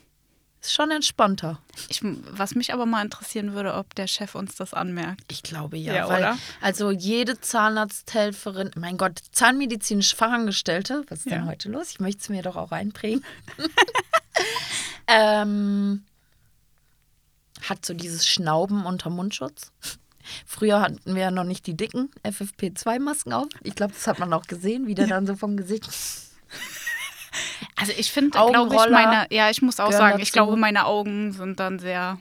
ist 0.62 0.74
schon 0.74 0.92
entspannter. 0.92 1.60
Ich, 1.90 2.02
was 2.04 2.54
mich 2.56 2.72
aber 2.74 2.86
mal 2.86 3.04
interessieren 3.04 3.54
würde, 3.54 3.74
ob 3.74 3.96
der 3.96 4.06
Chef 4.08 4.36
uns 4.36 4.56
das 4.56 4.74
anmerkt. 4.76 5.24
Ich 5.32 5.42
glaube 5.42 5.76
ja, 5.78 5.94
Ja, 5.94 6.08
weil 6.10 6.22
oder? 6.22 6.38
also 6.62 6.92
jede 6.92 7.40
Zahnarzthelferin, 7.42 8.70
mein 8.76 8.98
Gott, 8.98 9.20
zahnmedizinische 9.32 10.16
Fachangestellte, 10.16 11.04
was 11.10 11.20
ist 11.20 11.32
denn 11.32 11.46
Ja. 11.46 11.48
heute 11.48 11.70
los? 11.70 11.90
Ich 11.92 12.00
möchte 12.00 12.22
es 12.22 12.30
mir 12.30 12.44
doch 12.44 12.56
auch 12.58 12.72
einprägen. 12.72 13.24
ähm, 15.08 16.04
hat 17.68 17.86
so 17.86 17.94
dieses 17.94 18.28
Schnauben 18.28 18.86
unter 18.86 19.10
Mundschutz. 19.10 19.72
Früher 20.46 20.80
hatten 20.82 21.16
wir 21.16 21.22
ja 21.24 21.32
noch 21.32 21.44
nicht 21.44 21.66
die 21.66 21.76
dicken 21.76 22.12
FFP2-Masken 22.24 23.34
auf. 23.34 23.48
Ich 23.64 23.76
glaube, 23.76 23.94
das 23.94 24.06
hat 24.08 24.20
man 24.20 24.32
auch 24.34 24.46
gesehen, 24.46 24.86
wie 24.88 24.94
der 24.96 25.08
dann 25.08 25.26
so 25.26 25.36
vom 25.36 25.58
Gesicht. 25.58 25.90
Also 27.82 27.94
ich 27.98 28.12
finde, 28.12 28.30
glaube 28.30 28.76
ich, 28.76 28.90
meine, 28.92 29.26
ja, 29.32 29.50
ich 29.50 29.62
muss 29.62 29.80
auch 29.80 29.92
sagen, 29.92 30.20
ich 30.20 30.30
dazu. 30.30 30.34
glaube, 30.34 30.56
meine 30.56 30.86
Augen 30.86 31.32
sind 31.32 31.60
dann 31.60 31.80
sehr, 31.80 32.20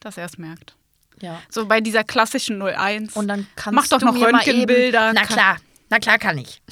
dass 0.00 0.16
er 0.16 0.24
es 0.24 0.38
merkt. 0.38 0.74
Ja. 1.20 1.40
So 1.50 1.66
bei 1.66 1.80
dieser 1.80 2.02
klassischen 2.02 2.62
01. 2.62 3.14
Und 3.14 3.28
dann 3.28 3.46
kannst 3.56 3.74
Mach 3.74 3.88
doch 3.88 3.98
du 3.98 4.06
noch 4.06 4.20
Röntgenbilder. 4.20 5.12
Na 5.12 5.24
klar, 5.24 5.58
na 5.90 5.98
klar 5.98 6.18
kann 6.18 6.38
ich. 6.38 6.62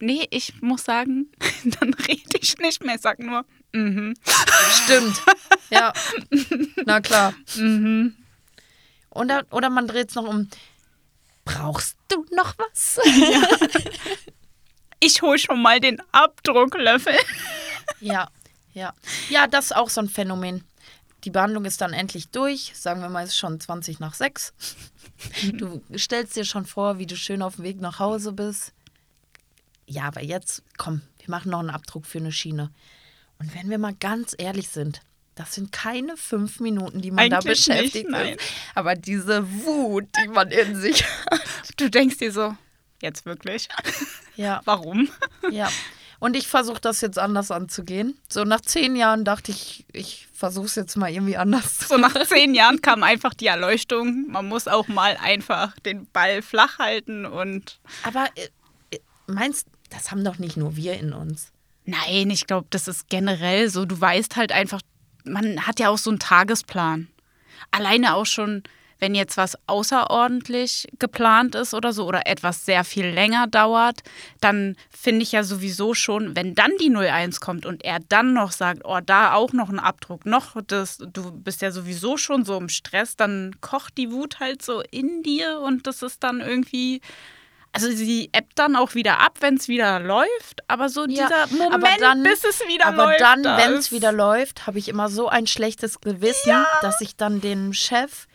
Nee, 0.00 0.26
ich 0.30 0.60
muss 0.60 0.84
sagen, 0.84 1.28
dann 1.80 1.94
rede 1.94 2.38
ich 2.40 2.58
nicht 2.58 2.84
mehr. 2.84 2.96
Ich 2.96 3.00
sag 3.00 3.18
nur, 3.20 3.44
mhm. 3.72 4.14
Stimmt. 4.84 5.22
Ja. 5.70 5.92
Na 6.84 7.00
klar. 7.00 7.32
Mhm. 7.56 8.14
Oder, 9.10 9.46
oder 9.50 9.70
man 9.70 9.86
dreht 9.86 10.10
es 10.10 10.14
noch 10.14 10.26
um. 10.28 10.48
Brauchst 11.44 11.96
du 12.08 12.26
noch 12.32 12.54
was? 12.58 13.00
Ich 15.00 15.22
hole 15.22 15.38
schon 15.38 15.60
mal 15.62 15.80
den 15.80 16.00
Abdrucklöffel. 16.12 17.14
Ja, 18.00 18.28
ja. 18.72 18.92
Ja, 19.30 19.46
das 19.46 19.66
ist 19.66 19.76
auch 19.76 19.88
so 19.90 20.00
ein 20.00 20.08
Phänomen. 20.08 20.64
die 21.24 21.30
Behandlung 21.30 21.64
ist 21.64 21.80
dann 21.80 21.92
endlich 21.92 22.28
durch. 22.28 22.72
Sagen 22.74 23.00
wir 23.00 23.08
mal, 23.08 23.24
es 23.24 23.30
ist 23.30 23.38
schon 23.38 23.58
20 23.60 24.00
nach 24.00 24.14
6. 24.14 24.54
Du 25.54 25.82
stellst 25.96 26.36
dir 26.36 26.44
schon 26.44 26.66
vor, 26.66 26.98
wie 26.98 27.06
du 27.06 27.16
schön 27.16 27.42
auf 27.42 27.56
dem 27.56 27.64
Weg 27.64 27.80
nach 27.80 27.98
Hause 27.98 28.32
bist. 28.32 28.72
Ja, 29.86 30.04
aber 30.04 30.22
jetzt, 30.22 30.62
komm, 30.76 31.00
wir 31.18 31.30
machen 31.30 31.50
noch 31.50 31.60
einen 31.60 31.70
Abdruck 31.70 32.06
für 32.06 32.18
eine 32.18 32.32
Schiene. 32.32 32.70
Und 33.38 33.54
wenn 33.54 33.70
wir 33.70 33.78
mal 33.78 33.94
ganz 33.94 34.34
ehrlich 34.38 34.68
sind, 34.68 35.00
das 35.34 35.54
sind 35.54 35.72
keine 35.72 36.16
fünf 36.16 36.60
Minuten, 36.60 37.00
die 37.02 37.10
man 37.10 37.28
da 37.30 37.38
Eigentlich 37.38 37.66
beschäftigt 37.66 37.94
nicht, 37.94 38.10
nein. 38.10 38.34
ist. 38.36 38.44
Aber 38.74 38.94
diese 38.94 39.46
Wut, 39.64 40.04
die 40.22 40.28
man 40.28 40.50
in 40.50 40.76
sich 40.76 41.04
hat. 41.30 41.40
Du 41.76 41.90
denkst 41.90 42.18
dir 42.18 42.32
so, 42.32 42.56
jetzt 43.02 43.26
wirklich? 43.26 43.68
Ja, 44.36 44.60
Warum? 44.66 45.08
ja. 45.50 45.70
Und 46.18 46.36
ich 46.36 46.46
versuche 46.46 46.80
das 46.80 47.00
jetzt 47.00 47.18
anders 47.18 47.50
anzugehen. 47.50 48.18
So 48.28 48.44
nach 48.44 48.60
zehn 48.60 48.94
Jahren 48.96 49.24
dachte 49.24 49.50
ich, 49.50 49.86
ich 49.92 50.28
versuche 50.32 50.66
es 50.66 50.74
jetzt 50.74 50.96
mal 50.96 51.10
irgendwie 51.10 51.38
anders. 51.38 51.88
So 51.88 51.96
nach 51.96 52.14
zehn 52.26 52.54
Jahren 52.54 52.82
kam 52.82 53.02
einfach 53.02 53.32
die 53.32 53.46
Erleuchtung. 53.46 54.26
Man 54.28 54.46
muss 54.46 54.68
auch 54.68 54.88
mal 54.88 55.16
einfach 55.22 55.74
den 55.80 56.06
Ball 56.10 56.42
flach 56.42 56.78
halten 56.78 57.24
und. 57.24 57.78
Aber 58.02 58.26
äh, 58.34 58.48
äh, 58.90 59.00
meinst, 59.26 59.68
das 59.90 60.10
haben 60.10 60.22
doch 60.24 60.38
nicht 60.38 60.56
nur 60.56 60.76
wir 60.76 60.94
in 60.94 61.12
uns. 61.14 61.52
Nein, 61.84 62.30
ich 62.30 62.46
glaube, 62.46 62.66
das 62.70 62.88
ist 62.88 63.08
generell 63.08 63.70
so. 63.70 63.84
Du 63.86 63.98
weißt 63.98 64.36
halt 64.36 64.52
einfach, 64.52 64.80
man 65.24 65.66
hat 65.66 65.80
ja 65.80 65.88
auch 65.88 65.98
so 65.98 66.10
einen 66.10 66.18
Tagesplan. 66.18 67.08
Alleine 67.70 68.14
auch 68.14 68.26
schon, 68.26 68.62
wenn 68.98 69.14
jetzt 69.14 69.36
was 69.36 69.56
außerordentlich 69.66 70.88
geplant 70.98 71.54
ist 71.54 71.74
oder 71.74 71.92
so 71.92 72.06
oder 72.06 72.26
etwas 72.26 72.64
sehr 72.64 72.84
viel 72.84 73.06
länger 73.06 73.46
dauert, 73.46 74.00
dann 74.40 74.76
finde 74.90 75.22
ich 75.22 75.32
ja 75.32 75.42
sowieso 75.42 75.94
schon, 75.94 76.34
wenn 76.36 76.54
dann 76.54 76.70
die 76.80 76.90
01 76.94 77.40
kommt 77.40 77.66
und 77.66 77.84
er 77.84 77.98
dann 78.08 78.32
noch 78.32 78.52
sagt, 78.52 78.82
oh, 78.84 78.98
da 79.04 79.34
auch 79.34 79.52
noch 79.52 79.68
ein 79.68 79.78
Abdruck, 79.78 80.26
noch 80.26 80.56
das, 80.66 80.98
du 80.98 81.30
bist 81.32 81.62
ja 81.62 81.70
sowieso 81.70 82.16
schon 82.16 82.44
so 82.44 82.56
im 82.56 82.68
Stress, 82.68 83.16
dann 83.16 83.56
kocht 83.60 83.98
die 83.98 84.10
Wut 84.12 84.40
halt 84.40 84.62
so 84.62 84.82
in 84.90 85.22
dir 85.22 85.60
und 85.60 85.86
das 85.86 86.02
ist 86.02 86.22
dann 86.22 86.40
irgendwie. 86.40 87.00
Also 87.72 87.90
sie 87.90 88.30
ebbt 88.32 88.58
dann 88.58 88.74
auch 88.74 88.94
wieder 88.94 89.20
ab, 89.20 89.36
wenn 89.40 89.56
es 89.56 89.68
wieder 89.68 90.00
läuft, 90.00 90.62
aber 90.66 90.88
so 90.88 91.02
Ja, 91.02 91.26
dieser 91.26 91.42
aber 91.42 91.58
Moment, 91.58 92.00
dann- 92.00 92.22
bis 92.22 92.42
es 92.44 92.60
wieder 92.66 92.86
Aber 92.86 93.04
läuft. 93.04 93.20
dann, 93.20 93.42
da 93.42 93.58
wenn 93.58 93.74
es 93.74 93.92
wieder 93.92 94.12
läuft, 94.12 94.66
habe 94.66 94.78
ich 94.78 94.88
immer 94.88 95.10
so 95.10 95.28
ein 95.28 95.46
schlechtes 95.46 96.00
Gewissen, 96.00 96.64
dass 96.80 97.02
ich 97.02 97.16
dann 97.16 97.42
dem 97.42 97.74
Chef 97.74 98.28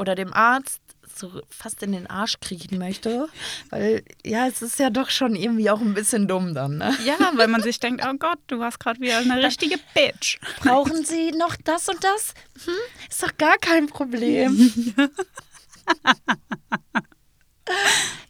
oder 0.00 0.14
dem 0.14 0.32
Arzt 0.32 0.80
so 1.14 1.42
fast 1.50 1.82
in 1.82 1.92
den 1.92 2.06
Arsch 2.06 2.40
kriechen 2.40 2.78
möchte. 2.78 3.28
Weil, 3.68 4.02
ja, 4.24 4.46
es 4.46 4.62
ist 4.62 4.78
ja 4.78 4.88
doch 4.90 5.10
schon 5.10 5.36
irgendwie 5.36 5.68
auch 5.70 5.80
ein 5.80 5.92
bisschen 5.92 6.26
dumm 6.26 6.54
dann. 6.54 6.78
Ne? 6.78 6.96
Ja, 7.04 7.18
weil 7.34 7.48
man 7.48 7.62
sich 7.62 7.78
denkt, 7.78 8.02
oh 8.04 8.14
Gott, 8.18 8.38
du 8.46 8.62
hast 8.62 8.80
gerade 8.80 9.00
wieder 9.00 9.18
eine 9.18 9.42
richtige 9.42 9.76
Bitch. 9.94 10.38
Brauchen 10.60 11.04
Sie 11.04 11.32
noch 11.32 11.56
das 11.56 11.88
und 11.88 12.02
das? 12.02 12.34
Hm? 12.64 12.74
Ist 13.08 13.22
doch 13.22 13.36
gar 13.36 13.58
kein 13.58 13.86
Problem. 13.86 14.72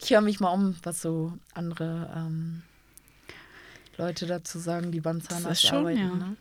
ich 0.03 0.11
höre 0.11 0.21
mich 0.21 0.41
mal 0.41 0.53
um, 0.53 0.77
was 0.83 1.01
so 1.01 1.33
andere 1.55 2.13
ähm, 2.17 2.63
Leute 3.97 4.27
dazu 4.27 4.59
sagen, 4.59 4.91
die 4.91 5.01
beim 5.01 5.23
Zahnarzt 5.23 5.67
schon, 5.67 5.79
arbeiten. 5.79 5.99
ja. 5.99 6.15
Ne? 6.15 6.37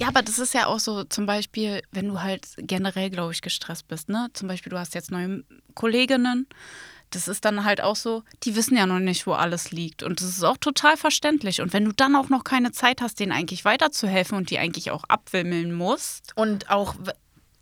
Ja, 0.00 0.08
aber 0.08 0.22
das 0.22 0.38
ist 0.38 0.54
ja 0.54 0.66
auch 0.66 0.80
so, 0.80 1.04
zum 1.04 1.26
Beispiel, 1.26 1.82
wenn 1.92 2.08
du 2.08 2.22
halt 2.22 2.46
generell, 2.56 3.10
glaube 3.10 3.32
ich, 3.32 3.42
gestresst 3.42 3.88
bist, 3.88 4.08
ne? 4.08 4.28
Zum 4.32 4.48
Beispiel, 4.48 4.70
du 4.70 4.78
hast 4.78 4.94
jetzt 4.94 5.10
neue 5.10 5.44
Kolleginnen. 5.74 6.46
Das 7.10 7.28
ist 7.28 7.44
dann 7.44 7.64
halt 7.64 7.82
auch 7.82 7.96
so, 7.96 8.22
die 8.42 8.56
wissen 8.56 8.76
ja 8.76 8.86
noch 8.86 8.98
nicht, 8.98 9.26
wo 9.26 9.32
alles 9.32 9.70
liegt. 9.70 10.02
Und 10.02 10.20
das 10.20 10.28
ist 10.28 10.44
auch 10.44 10.56
total 10.56 10.96
verständlich. 10.96 11.60
Und 11.60 11.74
wenn 11.74 11.84
du 11.84 11.92
dann 11.92 12.16
auch 12.16 12.30
noch 12.30 12.42
keine 12.42 12.72
Zeit 12.72 13.02
hast, 13.02 13.20
denen 13.20 13.32
eigentlich 13.32 13.66
weiterzuhelfen 13.66 14.38
und 14.38 14.48
die 14.48 14.58
eigentlich 14.58 14.90
auch 14.90 15.04
abwimmeln 15.04 15.74
musst. 15.74 16.32
Und 16.36 16.70
auch, 16.70 16.94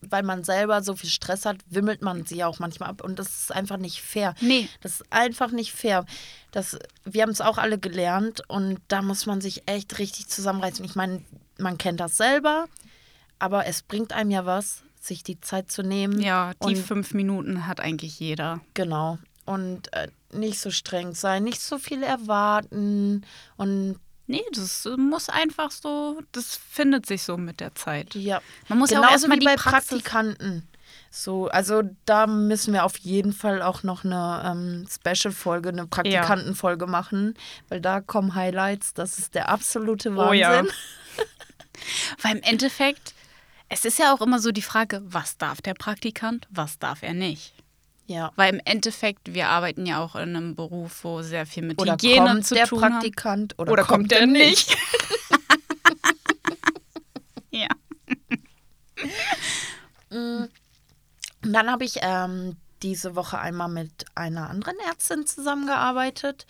weil 0.03 0.23
man 0.23 0.45
selber 0.45 0.83
so 0.83 0.95
viel 0.95 1.11
Stress 1.11 1.47
hat, 1.47 1.57
wimmelt 1.69 2.01
man 2.01 2.27
sie 2.27 2.37
ja 2.37 2.47
auch 2.47 2.61
manchmal 2.61 2.91
ab. 2.91 3.03
Und 3.03 3.19
das 3.19 3.27
ist 3.27 3.53
einfach 3.53 3.77
nicht 3.77 4.01
fair. 4.01 4.37
Nee. 4.41 4.69
Das 4.83 5.01
ist 5.01 5.13
einfach 5.13 5.51
nicht 5.51 5.73
fair. 5.73 6.07
Das, 6.53 6.79
wir 7.05 7.23
haben 7.23 7.31
es 7.31 7.41
auch 7.41 7.59
alle 7.59 7.79
gelernt 7.79 8.43
und 8.47 8.79
da 8.87 9.03
muss 9.03 9.27
man 9.27 9.41
sich 9.41 9.65
echt 9.67 9.99
richtig 9.99 10.29
zusammenreißen. 10.29 10.85
Ich 10.85 10.95
meine, 10.95 11.25
man 11.61 11.79
kennt 11.79 12.01
das 12.01 12.17
selber, 12.17 12.67
aber 13.39 13.67
es 13.67 13.83
bringt 13.83 14.13
einem 14.13 14.31
ja 14.31 14.47
was, 14.47 14.83
sich 15.01 15.23
die 15.23 15.41
Zeit 15.41 15.71
zu 15.71 15.83
nehmen. 15.83 16.21
Ja, 16.21 16.53
die 16.67 16.77
fünf 16.77 17.15
Minuten 17.15 17.67
hat 17.67 17.81
eigentlich 17.81 18.19
jeder. 18.21 18.61
Genau. 18.75 19.19
Und 19.47 19.93
äh, 19.93 20.09
nicht 20.33 20.61
so 20.61 20.71
streng 20.71 21.15
sein, 21.15 21.45
nicht 21.45 21.61
so 21.61 21.79
viel 21.79 22.03
erwarten. 22.03 23.25
Und 23.57 23.99
Nee, 24.31 24.45
das 24.53 24.89
muss 24.97 25.29
einfach 25.29 25.73
so, 25.73 26.21
das 26.31 26.55
findet 26.55 27.05
sich 27.05 27.25
so 27.25 27.37
mit 27.37 27.59
der 27.59 27.75
Zeit. 27.75 28.15
ja, 28.15 28.41
Man 28.69 28.79
muss 28.79 28.91
ja 28.91 28.99
auch 28.99 29.03
genauso 29.03 29.15
erstmal 29.27 29.37
wie 29.39 29.41
die 29.41 29.47
bei 29.47 29.57
Praxis 29.57 29.89
Praktikanten. 30.03 30.69
So, 31.11 31.49
also 31.49 31.83
da 32.05 32.29
müssen 32.29 32.73
wir 32.73 32.85
auf 32.85 32.97
jeden 32.99 33.33
Fall 33.33 33.61
auch 33.61 33.83
noch 33.83 34.05
eine 34.05 34.43
ähm, 34.45 34.87
Special-Folge, 34.89 35.71
eine 35.71 35.89
Praktikantenfolge 35.89 36.87
machen, 36.87 37.35
weil 37.69 37.81
da 37.81 38.01
kommen 38.01 38.37
Highlights. 38.37 38.95
Das 38.95 39.19
ist 39.19 39.35
der 39.35 39.49
absolute 39.49 40.15
Wahnsinn. 40.17 40.29
Oh 40.29 40.33
ja. 40.33 40.63
Weil 42.23 42.37
im 42.37 42.43
Endeffekt, 42.43 43.15
es 43.69 43.85
ist 43.85 43.99
ja 43.99 44.13
auch 44.13 44.21
immer 44.21 44.39
so 44.39 44.53
die 44.53 44.63
Frage, 44.63 45.01
was 45.05 45.39
darf 45.39 45.63
der 45.63 45.75
Praktikant, 45.75 46.47
was 46.51 46.79
darf 46.79 47.03
er 47.03 47.15
nicht. 47.15 47.55
ja. 48.07 48.33
Weil 48.37 48.55
im 48.55 48.61
Endeffekt, 48.65 49.35
wir 49.35 49.49
arbeiten 49.49 49.87
ja 49.87 50.03
auch 50.03 50.15
in 50.17 50.37
einem 50.37 50.55
Beruf, 50.55 51.05
wo 51.05 51.23
sehr 51.23 51.47
viel 51.47 51.63
mit 51.63 51.81
Oder 51.81 51.95
Hygiene 51.95 52.27
kommt 52.27 52.47
zu 52.47 52.55
tun 52.65 52.83
hat. 52.83 52.93
Praktikant 52.93 53.59
oder, 53.59 53.73
Oder 53.73 53.85
kommt 53.85 54.11
der 54.11 54.27
nicht? 54.27 54.71
ja. 57.51 57.69
Und 60.11 60.51
dann 61.43 61.71
habe 61.71 61.85
ich 61.85 61.99
ähm, 62.03 62.57
diese 62.83 63.17
Woche 63.17 63.39
einmal 63.39 63.69
mit 63.69 64.05
einer 64.15 64.51
anderen 64.51 64.77
Ärztin 64.89 65.27
zusammengearbeitet 65.27 66.47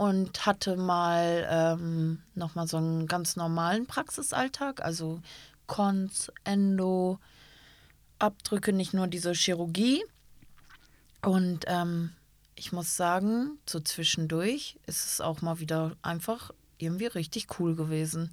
und 0.00 0.46
hatte 0.46 0.78
mal 0.78 1.46
ähm, 1.50 2.22
nochmal 2.34 2.66
so 2.66 2.78
einen 2.78 3.06
ganz 3.06 3.36
normalen 3.36 3.84
Praxisalltag, 3.86 4.82
also 4.82 5.20
Cons, 5.66 6.32
Endo, 6.42 7.18
Abdrücke, 8.18 8.72
nicht 8.72 8.94
nur 8.94 9.08
diese 9.08 9.34
Chirurgie. 9.34 10.02
Und 11.20 11.66
ähm, 11.66 12.14
ich 12.54 12.72
muss 12.72 12.96
sagen, 12.96 13.58
so 13.68 13.78
zwischendurch 13.78 14.78
ist 14.86 15.04
es 15.04 15.20
auch 15.20 15.42
mal 15.42 15.60
wieder 15.60 15.94
einfach 16.00 16.50
irgendwie 16.78 17.04
richtig 17.06 17.60
cool 17.60 17.76
gewesen. 17.76 18.30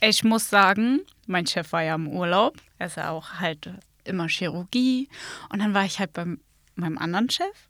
Ich 0.00 0.24
muss 0.24 0.50
sagen, 0.50 1.02
mein 1.28 1.46
Chef 1.46 1.70
war 1.70 1.84
ja 1.84 1.94
im 1.94 2.08
Urlaub. 2.08 2.56
Er 2.78 2.88
ist 2.88 2.96
ja 2.96 3.10
auch 3.10 3.34
halt 3.34 3.70
immer 4.02 4.26
Chirurgie. 4.26 5.08
Und 5.48 5.60
dann 5.60 5.74
war 5.74 5.84
ich 5.84 6.00
halt 6.00 6.12
beim 6.12 6.40
meinem 6.74 6.98
anderen 6.98 7.30
Chef. 7.30 7.68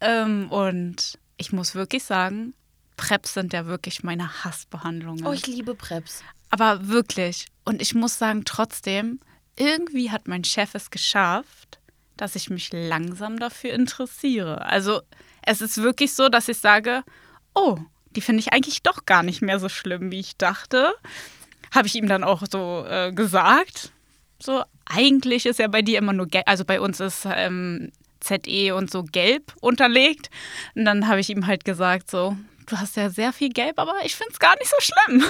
Ähm, 0.00 0.52
und 0.52 1.18
ich 1.40 1.52
muss 1.52 1.74
wirklich 1.74 2.04
sagen, 2.04 2.52
Preps 2.96 3.32
sind 3.32 3.54
ja 3.54 3.64
wirklich 3.64 4.02
meine 4.02 4.44
Hassbehandlungen. 4.44 5.26
Oh, 5.26 5.32
ich 5.32 5.46
liebe 5.46 5.74
Preps. 5.74 6.22
Aber 6.50 6.88
wirklich. 6.88 7.46
Und 7.64 7.80
ich 7.80 7.94
muss 7.94 8.18
sagen, 8.18 8.44
trotzdem, 8.44 9.20
irgendwie 9.56 10.10
hat 10.10 10.28
mein 10.28 10.44
Chef 10.44 10.74
es 10.74 10.90
geschafft, 10.90 11.80
dass 12.18 12.36
ich 12.36 12.50
mich 12.50 12.70
langsam 12.72 13.38
dafür 13.38 13.72
interessiere. 13.72 14.66
Also 14.66 15.00
es 15.40 15.62
ist 15.62 15.78
wirklich 15.78 16.12
so, 16.12 16.28
dass 16.28 16.48
ich 16.48 16.58
sage, 16.58 17.04
oh, 17.54 17.78
die 18.10 18.20
finde 18.20 18.40
ich 18.40 18.52
eigentlich 18.52 18.82
doch 18.82 19.06
gar 19.06 19.22
nicht 19.22 19.40
mehr 19.40 19.58
so 19.58 19.70
schlimm, 19.70 20.12
wie 20.12 20.20
ich 20.20 20.36
dachte. 20.36 20.92
Habe 21.74 21.86
ich 21.86 21.94
ihm 21.94 22.06
dann 22.06 22.22
auch 22.22 22.42
so 22.50 22.84
äh, 22.86 23.12
gesagt. 23.12 23.92
So, 24.38 24.62
eigentlich 24.84 25.46
ist 25.46 25.58
ja 25.58 25.68
bei 25.68 25.80
dir 25.80 25.98
immer 25.98 26.12
nur 26.12 26.26
gelb, 26.26 26.48
also 26.48 26.66
bei 26.66 26.82
uns 26.82 27.00
ist 27.00 27.26
ähm, 27.26 27.92
ZE 28.20 28.72
und 28.74 28.90
so 28.90 29.02
gelb 29.02 29.54
unterlegt. 29.60 30.30
Und 30.74 30.84
dann 30.84 31.08
habe 31.08 31.20
ich 31.20 31.30
ihm 31.30 31.46
halt 31.46 31.64
gesagt, 31.64 32.10
so, 32.10 32.36
du 32.66 32.76
hast 32.78 32.96
ja 32.96 33.10
sehr 33.10 33.32
viel 33.32 33.50
gelb, 33.50 33.78
aber 33.78 33.94
ich 34.04 34.14
finde 34.14 34.32
es 34.32 34.38
gar 34.38 34.54
nicht 34.58 34.70
so 34.70 34.76
schlimm. 34.80 35.24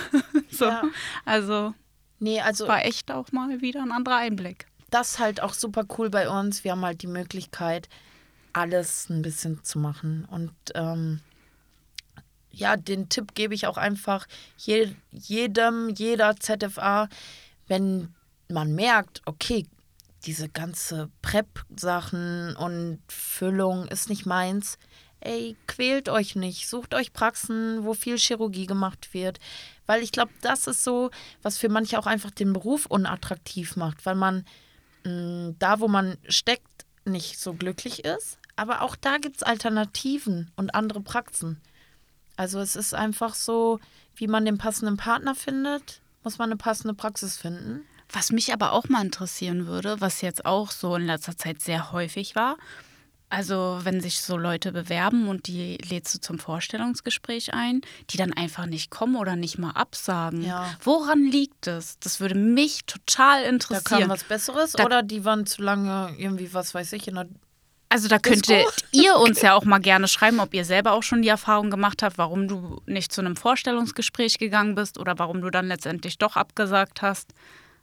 so, 0.51 0.65
Ja. 0.67 0.83
also 1.25 1.75
Nee, 2.19 2.41
also 2.41 2.69
war 2.69 2.85
echt 2.85 3.11
auch 3.11 3.33
mal 3.33 3.63
wieder 3.63 3.81
ein 3.81 3.93
anderer 3.93 4.17
Einblick. 4.17 4.67
das 4.91 5.13
ist 5.13 5.19
halt 5.21 5.41
auch 5.43 5.55
super 5.55 5.85
cool 5.97 6.11
bei 6.11 6.29
uns. 6.29 6.65
Wir 6.65 6.73
haben 6.73 6.85
halt 6.85 7.01
die 7.01 7.07
Möglichkeit, 7.07 7.89
alles 8.53 9.09
ein 9.09 9.23
bisschen 9.23 9.65
zu 9.65 9.79
machen. 9.79 10.27
Und 10.31 10.53
ähm, 10.75 11.21
ja, 12.51 12.77
den 12.77 13.09
Tipp 13.09 13.35
gebe 13.35 13.55
ich 13.55 13.67
auch 13.67 13.79
einfach 13.79 14.27
je, 14.59 14.91
jedem, 15.13 15.89
jeder 15.91 16.37
ZFA, 16.37 17.09
wenn 17.69 18.13
man 18.49 18.75
merkt, 18.75 19.23
okay, 19.25 19.67
diese 20.25 20.49
ganze 20.49 21.11
Prep-Sachen 21.23 22.57
und 22.57 23.01
Füllung 23.09 23.89
ist 23.89 24.09
nicht 24.09 24.27
meins. 24.27 24.79
Ey, 25.21 25.57
quält 25.67 26.09
euch 26.09 26.35
nicht. 26.37 26.69
Sucht 26.69 26.95
euch 26.95 27.13
Praxen, 27.13 27.85
wo 27.85 27.95
viel 27.95 28.19
Chirurgie 28.19 28.67
gemacht 28.67 29.13
wird. 29.13 29.39
Weil 29.87 30.03
ich 30.03 30.13
glaube, 30.13 30.33
das 30.41 30.67
ist 30.67 30.83
so, 30.83 31.11
was 31.43 31.59
für 31.59 31.69
manche 31.69 31.99
auch 31.99 32.07
einfach 32.07 32.31
den 32.31 32.53
Beruf 32.53 32.87
unattraktiv 32.87 33.77
macht, 33.77 34.07
weil 34.07 34.15
man 34.15 34.45
mh, 35.05 35.55
da, 35.59 35.81
wo 35.81 35.89
man 35.89 36.17
steckt, 36.29 36.67
nicht 37.05 37.39
so 37.39 37.55
glücklich 37.55 38.05
ist. 38.05 38.39
Aber 38.57 38.83
auch 38.83 38.97
da 38.97 39.19
gibt 39.19 39.37
es 39.37 39.43
Alternativen 39.43 40.51
und 40.57 40.75
andere 40.75 41.01
Praxen. 41.01 41.61
Also 42.37 42.61
es 42.61 42.77
ist 42.77 42.95
einfach 42.95 43.35
so, 43.35 43.81
wie 44.17 44.27
man 44.27 44.45
den 44.45 44.59
passenden 44.59 44.97
Partner 44.97 45.35
findet. 45.35 46.01
muss 46.23 46.39
man 46.39 46.51
eine 46.51 46.57
passende 46.57 46.95
Praxis 46.95 47.37
finden. 47.39 47.85
Was 48.13 48.33
mich 48.33 48.53
aber 48.53 48.73
auch 48.73 48.89
mal 48.89 49.05
interessieren 49.05 49.67
würde, 49.67 50.01
was 50.01 50.21
jetzt 50.21 50.45
auch 50.45 50.71
so 50.71 50.97
in 50.97 51.07
letzter 51.07 51.37
Zeit 51.37 51.61
sehr 51.61 51.93
häufig 51.93 52.35
war, 52.35 52.57
also 53.31 53.79
wenn 53.85 54.01
sich 54.01 54.21
so 54.21 54.37
Leute 54.37 54.73
bewerben 54.73 55.29
und 55.29 55.47
die 55.47 55.79
lädst 55.89 56.13
du 56.17 56.21
zum 56.21 56.41
Vorstellungsgespräch 56.41 57.55
ein, 57.55 57.81
die 58.11 58.17
dann 58.17 58.33
einfach 58.33 58.67
nicht 58.67 58.91
kommen 58.91 59.15
oder 59.15 59.37
nicht 59.37 59.57
mal 59.57 59.71
absagen. 59.71 60.43
Ja. 60.43 60.69
Woran 60.83 61.23
liegt 61.27 61.69
es? 61.69 62.01
Das 62.01 62.19
würde 62.19 62.35
mich 62.35 62.85
total 62.87 63.45
Da 63.45 63.49
interessieren. 63.49 64.01
kam 64.01 64.09
was 64.11 64.25
Besseres 64.25 64.73
Da- 64.73 64.85
oder 64.85 65.05
die 65.05 65.25
waren 65.25 65.47
zu 65.47 65.63
lange 65.63 66.13
irgendwie, 66.19 66.53
was 66.53 66.75
weiß 66.75 66.93
ich, 66.95 67.07
in 67.07 67.15
der 67.15 67.29
Also 67.89 68.09
da 68.09 68.19
könntet 68.19 68.67
ihr 68.91 69.15
uns 69.17 69.41
ja 69.43 69.55
auch 69.55 69.65
mal 69.65 69.79
gerne 69.79 70.09
schreiben, 70.09 70.41
ob 70.41 70.53
ihr 70.53 70.65
selber 70.65 70.93
auch 70.93 71.05
schon 71.05 71.23
die 71.23 71.29
Erfahrung 71.29 71.71
gemacht 71.71 72.03
habt, 72.03 72.19
warum 72.19 72.49
du 72.49 72.83
nicht 72.87 73.13
zu 73.13 73.21
einem 73.21 73.37
Vorstellungsgespräch 73.37 74.39
gegangen 74.39 74.75
bist 74.75 74.99
oder 74.99 75.21
warum 75.21 75.41
du 75.41 75.51
dann 75.51 75.69
letztendlich 75.69 76.19
doch 76.19 76.35
abgesagt 76.35 77.01
hast. 77.01 77.33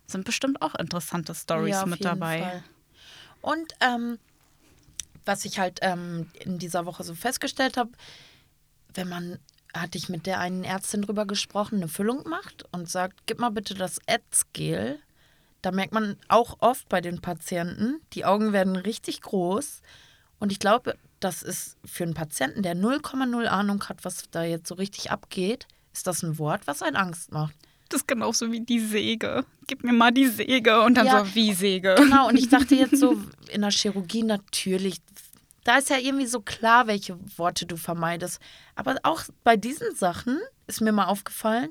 Sind 0.07 0.23
bestimmt 0.25 0.61
auch 0.61 0.75
interessante 0.75 1.35
Stories 1.35 1.75
Ja, 1.75 1.85
mit 1.85 2.03
dabei. 2.03 2.39
Fall. 2.39 2.63
Und 3.41 3.73
ähm, 3.81 4.17
was 5.25 5.45
ich 5.45 5.59
halt 5.59 5.79
ähm, 5.81 6.29
in 6.39 6.57
dieser 6.57 6.85
Woche 6.85 7.03
so 7.03 7.13
festgestellt 7.13 7.77
habe, 7.77 7.91
wenn 8.93 9.09
man, 9.09 9.39
hatte 9.73 9.97
ich 9.97 10.09
mit 10.09 10.25
der 10.25 10.39
einen 10.39 10.63
Ärztin 10.63 11.01
drüber 11.01 11.25
gesprochen, 11.25 11.75
eine 11.75 11.87
Füllung 11.87 12.27
macht 12.27 12.65
und 12.71 12.89
sagt, 12.89 13.19
gib 13.25 13.39
mal 13.39 13.49
bitte 13.49 13.75
das 13.75 13.99
Ätzgel, 14.07 14.99
da 15.61 15.71
merkt 15.71 15.93
man 15.93 16.17
auch 16.29 16.57
oft 16.59 16.87
bei 16.87 17.01
den 17.01 17.21
Patienten, 17.21 17.99
die 18.13 18.25
Augen 18.25 18.53
werden 18.53 18.75
richtig 18.75 19.21
groß. 19.21 19.81
Und 20.39 20.51
ich 20.51 20.59
glaube, 20.59 20.95
das 21.19 21.43
ist 21.43 21.77
für 21.83 22.03
einen 22.03 22.13
Patienten, 22.13 22.63
der 22.63 22.75
0,0 22.75 23.45
Ahnung 23.47 23.83
hat, 23.89 24.05
was 24.05 24.29
da 24.31 24.43
jetzt 24.43 24.67
so 24.67 24.75
richtig 24.75 25.11
abgeht, 25.11 25.67
ist 25.93 26.07
das 26.07 26.23
ein 26.23 26.37
Wort, 26.37 26.67
was 26.67 26.81
einen 26.81 26.95
Angst 26.95 27.31
macht. 27.31 27.55
Das 27.89 28.01
ist 28.01 28.07
genauso 28.07 28.51
wie 28.51 28.61
die 28.61 28.79
Säge. 28.79 29.45
Gib 29.67 29.83
mir 29.83 29.93
mal 29.93 30.11
die 30.11 30.27
Säge 30.27 30.81
und 30.81 30.95
dann 30.95 31.05
Ja. 31.07 31.25
so 31.25 31.35
wie 31.35 31.53
Säge. 31.53 31.95
Genau, 31.97 32.27
und 32.27 32.37
ich 32.37 32.49
dachte 32.49 32.75
jetzt 32.75 32.97
so, 32.97 33.17
in 33.51 33.61
der 33.61 33.71
Chirurgie 33.71 34.23
natürlich, 34.23 34.97
da 35.63 35.77
ist 35.77 35.89
ja 35.89 35.97
irgendwie 35.97 36.25
so 36.27 36.41
klar, 36.41 36.87
welche 36.87 37.17
Worte 37.37 37.65
du 37.65 37.77
vermeidest. 37.77 38.39
Aber 38.75 38.95
auch 39.03 39.23
bei 39.43 39.57
diesen 39.57 39.93
Sachen 39.95 40.39
ist 40.67 40.81
mir 40.81 40.91
mal 40.91 41.05
aufgefallen, 41.05 41.69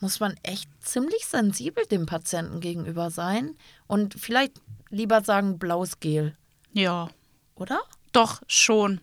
muss 0.00 0.18
man 0.20 0.34
echt 0.42 0.68
ziemlich 0.80 1.26
sensibel 1.26 1.86
dem 1.86 2.06
Patienten 2.06 2.60
gegenüber 2.60 3.10
sein 3.10 3.56
und 3.86 4.14
vielleicht 4.18 4.52
lieber 4.90 5.22
sagen 5.22 5.58
blaues 5.58 6.00
Gel, 6.00 6.34
Ja, 6.72 7.08
oder? 7.54 7.80
doch 8.12 8.42
schon. 8.46 9.00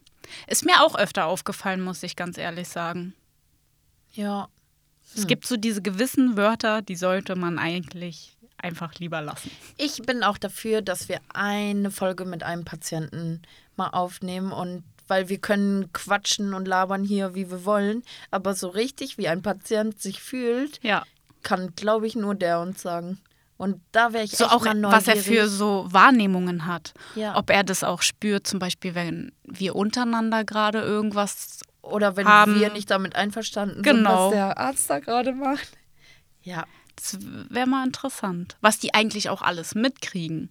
Ist 0.48 0.66
mir 0.66 0.84
auch 0.84 0.96
öfter 0.96 1.25
aufgefallen, 1.25 1.82
muss 1.82 2.04
ich 2.04 2.16
ganz 2.16 2.38
ehrlich 2.38 2.68
sagen. 2.68 3.13
Ja. 4.13 4.50
Es 5.16 5.28
gibt 5.28 5.46
so 5.48 5.58
diese 5.58 5.82
gewissen 5.82 6.38
Wörter, 6.38 6.82
die 6.82 6.96
sollte 6.96 7.36
man 7.36 7.58
eigentlich 7.60 8.36
einfach 8.58 8.96
lieber 8.96 9.22
lassen. 9.22 9.50
Ich 9.78 10.01
bin 10.04 10.24
auch 10.24 10.38
dafür, 10.38 10.82
dass 10.82 11.08
wir 11.10 11.20
eine 11.34 11.92
Folge 11.92 12.25
mit 12.25 12.44
einem 12.44 12.66
Patienten 12.66 13.42
mal 13.78 13.89
aufnehmen 13.89 14.51
und 14.51 14.84
weil 15.08 15.30
wir 15.30 15.39
können 15.39 15.92
quatschen 15.94 16.54
und 16.54 16.68
labern 16.68 17.04
hier, 17.04 17.34
wie 17.34 17.50
wir 17.50 17.66
wollen, 17.66 18.04
aber 18.32 18.54
so 18.54 18.68
richtig, 18.68 19.18
wie 19.18 19.28
ein 19.28 19.42
Patient 19.42 20.00
sich 20.00 20.22
fühlt, 20.22 20.80
Ja. 20.84 21.04
kann, 21.42 21.74
glaube 21.75 22.06
ich, 22.06 22.16
nur 22.16 22.36
der 22.36 22.60
uns 22.60 22.82
sagen. 22.82 23.18
Und 23.58 23.82
da 23.92 24.13
wäre 24.13 24.24
ich 24.24 24.32
So 24.32 24.46
echt 24.46 24.54
auch, 24.54 24.63
mal 24.63 24.84
was 24.84 25.08
er 25.08 25.16
neugierig. 25.16 25.39
für 25.42 25.48
so 25.50 25.86
Wahrnehmungen 25.89 26.66
hat. 26.66 26.94
Ja. 27.16 27.36
Ob 27.38 27.50
er 27.50 27.63
das 27.63 27.84
auch 27.84 28.01
spürt, 28.01 28.46
zum 28.48 28.60
Beispiel, 28.60 28.94
wenn 28.96 29.32
wir 29.44 29.75
untereinander 29.75 30.44
gerade 30.46 30.80
irgendwas. 30.80 31.60
Oder 31.82 32.16
wenn 32.18 32.28
haben- 32.28 32.60
wir 32.60 32.72
nicht 32.72 32.90
damit 32.92 33.16
einverstanden 33.16 33.82
Genau. 33.84 34.30
sind, 34.30 34.40
was 34.40 34.48
der 34.48 34.58
Arzt 34.58 34.90
da 34.90 35.00
gerade 35.00 35.34
macht. 35.34 35.70
Ja, 36.44 36.66
Das 36.96 37.18
wäre 37.50 37.66
mal 37.66 37.86
interessant. 37.86 38.58
Was 38.60 38.78
die 38.80 38.94
eigentlich 38.94 39.30
auch 39.30 39.42
alles 39.42 39.74
mitkriegen. 39.74 40.50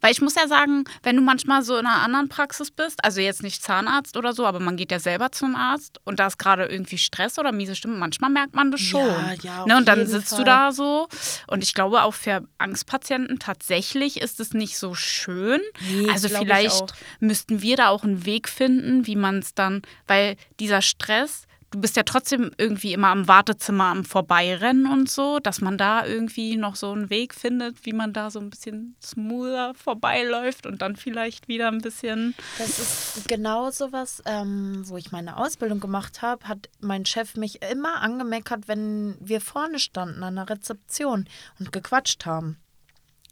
Weil 0.00 0.12
ich 0.12 0.20
muss 0.20 0.34
ja 0.34 0.46
sagen, 0.46 0.84
wenn 1.02 1.16
du 1.16 1.22
manchmal 1.22 1.62
so 1.62 1.76
in 1.76 1.86
einer 1.86 2.02
anderen 2.02 2.28
Praxis 2.28 2.70
bist, 2.70 3.02
also 3.04 3.20
jetzt 3.20 3.42
nicht 3.42 3.62
Zahnarzt 3.62 4.16
oder 4.16 4.32
so, 4.32 4.46
aber 4.46 4.60
man 4.60 4.76
geht 4.76 4.92
ja 4.92 4.98
selber 4.98 5.32
zum 5.32 5.56
Arzt 5.56 6.00
und 6.04 6.20
da 6.20 6.26
ist 6.26 6.38
gerade 6.38 6.66
irgendwie 6.66 6.98
Stress 6.98 7.38
oder 7.38 7.52
miese 7.52 7.74
Stimme, 7.74 7.96
manchmal 7.96 8.30
merkt 8.30 8.54
man 8.54 8.70
das 8.70 8.80
schon. 8.80 9.00
Ja, 9.00 9.34
ja, 9.42 9.66
ne, 9.66 9.76
und 9.76 9.88
dann 9.88 10.06
sitzt 10.06 10.30
Fall. 10.30 10.38
du 10.38 10.44
da 10.44 10.72
so 10.72 11.08
und 11.46 11.62
ich 11.62 11.74
glaube 11.74 12.02
auch 12.02 12.14
für 12.14 12.46
Angstpatienten 12.58 13.38
tatsächlich 13.38 14.20
ist 14.20 14.40
es 14.40 14.52
nicht 14.52 14.78
so 14.78 14.94
schön. 14.94 15.60
Nee, 15.88 16.08
also 16.10 16.28
vielleicht 16.28 16.92
müssten 17.20 17.62
wir 17.62 17.76
da 17.76 17.88
auch 17.88 18.04
einen 18.04 18.26
Weg 18.26 18.48
finden, 18.48 19.06
wie 19.06 19.16
man 19.16 19.38
es 19.38 19.54
dann, 19.54 19.82
weil 20.06 20.36
dieser 20.60 20.82
Stress, 20.82 21.46
du 21.70 21.80
bist 21.80 21.96
ja 21.96 22.02
trotzdem 22.04 22.52
irgendwie 22.58 22.92
immer 22.92 23.08
am 23.08 23.28
Wartezimmer 23.28 23.86
am 23.86 24.04
Vorbeirennen 24.04 24.86
und 24.86 25.10
so, 25.10 25.38
dass 25.40 25.60
man 25.60 25.76
da 25.76 26.06
irgendwie 26.06 26.56
noch 26.56 26.76
so 26.76 26.92
einen 26.92 27.10
Weg 27.10 27.34
findet, 27.34 27.84
wie 27.84 27.92
man 27.92 28.12
da 28.12 28.30
so 28.30 28.38
ein 28.38 28.50
bisschen 28.50 28.96
smoother 29.02 29.74
vorbeiläuft 29.74 30.66
und 30.66 30.82
dann 30.82 30.96
vielleicht 30.96 31.48
wieder 31.48 31.68
ein 31.68 31.80
bisschen. 31.80 32.34
Das 32.58 32.78
ist 32.78 33.28
genau 33.28 33.70
sowas, 33.70 34.22
ähm, 34.26 34.82
wo 34.86 34.96
ich 34.96 35.12
meine 35.12 35.36
Ausbildung 35.36 35.80
gemacht 35.80 36.22
habe, 36.22 36.46
hat 36.46 36.68
mein 36.80 37.04
Chef 37.04 37.36
mich 37.36 37.62
immer 37.62 38.00
angemeckert, 38.00 38.68
wenn 38.68 39.16
wir 39.20 39.40
vorne 39.40 39.78
standen 39.78 40.22
an 40.22 40.36
der 40.36 40.48
Rezeption 40.48 41.28
und 41.58 41.72
gequatscht 41.72 42.26
haben. 42.26 42.58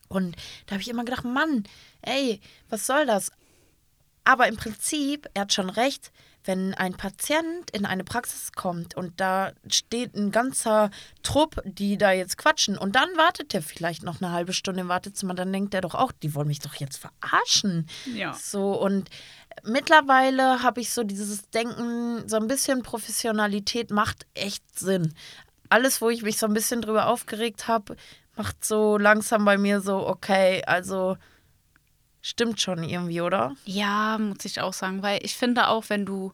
Und 0.08 0.36
da 0.66 0.72
habe 0.72 0.82
ich 0.82 0.88
immer 0.88 1.04
gedacht, 1.04 1.24
Mann, 1.24 1.64
ey, 2.02 2.40
was 2.68 2.86
soll 2.86 3.06
das? 3.06 3.32
Aber 4.24 4.48
im 4.48 4.56
Prinzip, 4.56 5.28
er 5.34 5.42
hat 5.42 5.52
schon 5.52 5.70
recht, 5.70 6.12
wenn 6.44 6.74
ein 6.74 6.94
Patient 6.94 7.70
in 7.72 7.86
eine 7.86 8.04
Praxis 8.04 8.52
kommt 8.52 8.96
und 8.96 9.20
da 9.20 9.52
steht 9.68 10.14
ein 10.14 10.30
ganzer 10.30 10.90
Trupp, 11.22 11.62
die 11.64 11.96
da 11.96 12.12
jetzt 12.12 12.38
quatschen 12.38 12.76
und 12.76 12.94
dann 12.96 13.08
wartet 13.16 13.54
er 13.54 13.62
vielleicht 13.62 14.02
noch 14.02 14.20
eine 14.20 14.32
halbe 14.32 14.52
Stunde 14.52 14.82
im 14.82 14.88
Wartezimmer, 14.88 15.34
dann 15.34 15.52
denkt 15.52 15.74
er 15.74 15.80
doch 15.80 15.94
auch, 15.94 16.12
die 16.12 16.34
wollen 16.34 16.48
mich 16.48 16.60
doch 16.60 16.74
jetzt 16.74 16.98
verarschen. 16.98 17.86
Ja. 18.14 18.34
So 18.34 18.80
und 18.80 19.08
mittlerweile 19.62 20.62
habe 20.62 20.80
ich 20.80 20.92
so 20.92 21.02
dieses 21.02 21.48
Denken, 21.50 22.28
so 22.28 22.36
ein 22.36 22.46
bisschen 22.46 22.82
Professionalität 22.82 23.90
macht 23.90 24.26
echt 24.34 24.78
Sinn. 24.78 25.14
Alles, 25.70 26.00
wo 26.00 26.10
ich 26.10 26.22
mich 26.22 26.38
so 26.38 26.46
ein 26.46 26.54
bisschen 26.54 26.82
drüber 26.82 27.08
aufgeregt 27.08 27.68
habe, 27.68 27.96
macht 28.36 28.64
so 28.64 28.98
langsam 28.98 29.44
bei 29.44 29.56
mir 29.56 29.80
so, 29.80 30.06
okay, 30.06 30.62
also 30.66 31.16
stimmt 32.24 32.58
schon 32.58 32.82
irgendwie, 32.82 33.20
oder? 33.20 33.54
Ja, 33.66 34.16
muss 34.18 34.44
ich 34.46 34.60
auch 34.60 34.72
sagen, 34.72 35.02
weil 35.02 35.20
ich 35.22 35.36
finde 35.36 35.68
auch, 35.68 35.84
wenn 35.88 36.06
du 36.06 36.32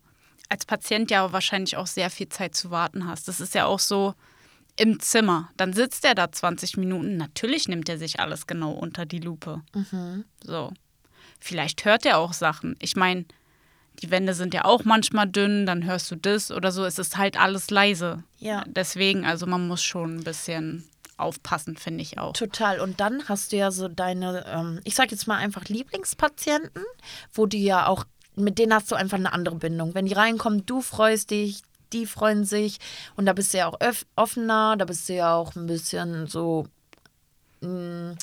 als 0.48 0.64
Patient 0.64 1.11
ja 1.11 1.33
wahrscheinlich 1.33 1.76
auch 1.76 1.88
sehr 1.88 2.11
viel 2.11 2.29
Zeit 2.29 2.55
zu 2.55 2.70
warten 2.70 3.09
hast, 3.09 3.26
das 3.26 3.40
ist 3.40 3.55
ja 3.55 3.66
auch 3.66 3.81
so 3.81 4.14
im 4.76 5.00
Zimmer, 5.00 5.50
dann 5.57 5.72
sitzt 5.72 6.05
er 6.05 6.14
da 6.14 6.31
20 6.31 6.76
Minuten, 6.76 7.16
natürlich 7.16 7.66
nimmt 7.66 7.88
er 7.88 7.98
sich 7.98 8.20
alles 8.20 8.46
genau 8.46 8.70
unter 8.70 9.05
die 9.05 9.18
Lupe. 9.18 9.62
So. 10.44 10.72
Vielleicht 11.40 11.85
hört 11.85 12.07
er 12.07 12.18
auch 12.18 12.35
Sachen. 12.35 12.76
Ich 12.81 12.94
meine, 12.94 13.24
die 14.00 14.11
Wände 14.11 14.35
sind 14.35 14.55
ja 14.55 14.64
auch 14.64 14.85
manchmal 14.85 15.26
dünn, 15.26 15.66
dann 15.66 15.85
hörst 15.85 16.11
du 16.11 16.16
das 16.16 16.53
oder 16.53 16.70
so. 16.70 16.85
Es 16.85 16.98
ist 16.98 17.16
halt 17.16 17.38
alles 17.38 17.70
leise. 17.70 18.22
Ja. 18.38 18.62
Deswegen, 18.66 19.24
also 19.24 19.46
man 19.46 19.66
muss 19.66 19.83
schon 19.83 20.18
ein 20.18 20.24
bisschen 20.24 20.85
aufpassen, 21.20 21.76
finde 21.76 22.02
ich 22.02 22.18
auch. 22.18 22.33
Total. 22.33 22.80
Und 22.80 23.00
dann 23.00 23.28
hast 23.28 23.52
du 23.52 23.56
ja 23.56 23.70
so 23.70 23.88
deine, 23.88 24.44
ähm, 24.46 24.80
ich 24.85 24.94
sag 24.94 25.11
jetzt 25.11 25.26
mal 25.26 25.37
einfach 25.37 25.64
Lieblingspatienten, 25.64 26.85
wo 27.33 27.46
du 27.46 27.56
ja 27.56 27.87
auch, 27.87 28.04
mit 28.37 28.59
denen 28.59 28.74
hast 28.74 28.90
du 28.90 28.94
einfach 28.94 29.18
eine 29.18 29.33
andere 29.33 29.56
Bindung. 29.56 29.94
Wenn 29.94 30.06
die 30.06 30.14
reinkommen, 30.14 30.64
du 30.66 30.80
freust 30.80 31.30
dich, 31.30 31.62
die 31.92 32.06
freuen 32.06 32.44
sich 32.44 32.78
und 33.16 33.26
da 33.26 33.33
bist 33.33 33.52
du 33.52 33.59
ja 33.59 33.66
auch 33.66 33.78
offener, 34.16 34.76
da 34.76 34.85
bist 34.85 35.09
du 35.09 35.14
ja 35.14 35.35
auch 35.35 35.56
ein 35.56 35.66
bisschen 35.66 36.26
so, 36.26 36.66
mh, 37.61 38.14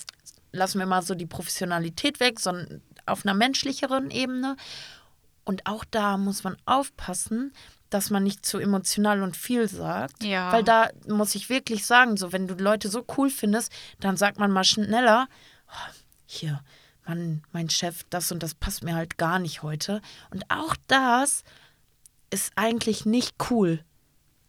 lassen 0.52 0.80
wir 0.80 0.86
mal 0.86 1.02
so 1.02 1.16
die 1.16 1.26
Professionalität 1.26 2.20
weg, 2.20 2.40
sondern 2.40 2.82
auf 3.06 3.26
einer 3.26 3.34
menschlicheren 3.34 4.12
Ebene. 4.12 4.56
Und 5.46 5.66
auch 5.66 5.86
da 5.86 6.18
muss 6.18 6.44
man 6.44 6.58
aufpassen, 6.66 7.54
dass 7.90 8.10
man 8.10 8.24
nicht 8.24 8.46
zu 8.46 8.58
emotional 8.58 9.22
und 9.22 9.38
viel 9.38 9.68
sagt. 9.68 10.24
Ja. 10.24 10.52
Weil 10.52 10.64
da 10.64 10.90
muss 11.08 11.36
ich 11.36 11.50
wirklich 11.50 11.86
sagen, 11.86 12.18
so 12.18 12.32
wenn 12.32 12.48
du 12.48 12.56
Leute 12.56 12.90
so 12.90 13.06
cool 13.18 13.30
findest, 13.30 13.72
dann 14.00 14.18
sagt 14.18 14.40
man 14.40 14.52
mal 14.52 14.64
schneller, 14.64 15.28
"Oh, 15.70 15.92
hier, 16.26 16.62
Mann, 17.08 17.42
mein 17.54 17.70
Chef, 17.70 18.04
das 18.10 18.32
und 18.32 18.44
das 18.44 18.54
passt 18.54 18.84
mir 18.84 18.96
halt 18.96 19.18
gar 19.18 19.40
nicht 19.40 19.64
heute. 19.64 20.02
Und 20.30 20.44
auch 20.50 20.76
das 20.88 21.44
ist 22.30 22.52
eigentlich 22.56 23.06
nicht 23.06 23.36
cool. 23.50 23.84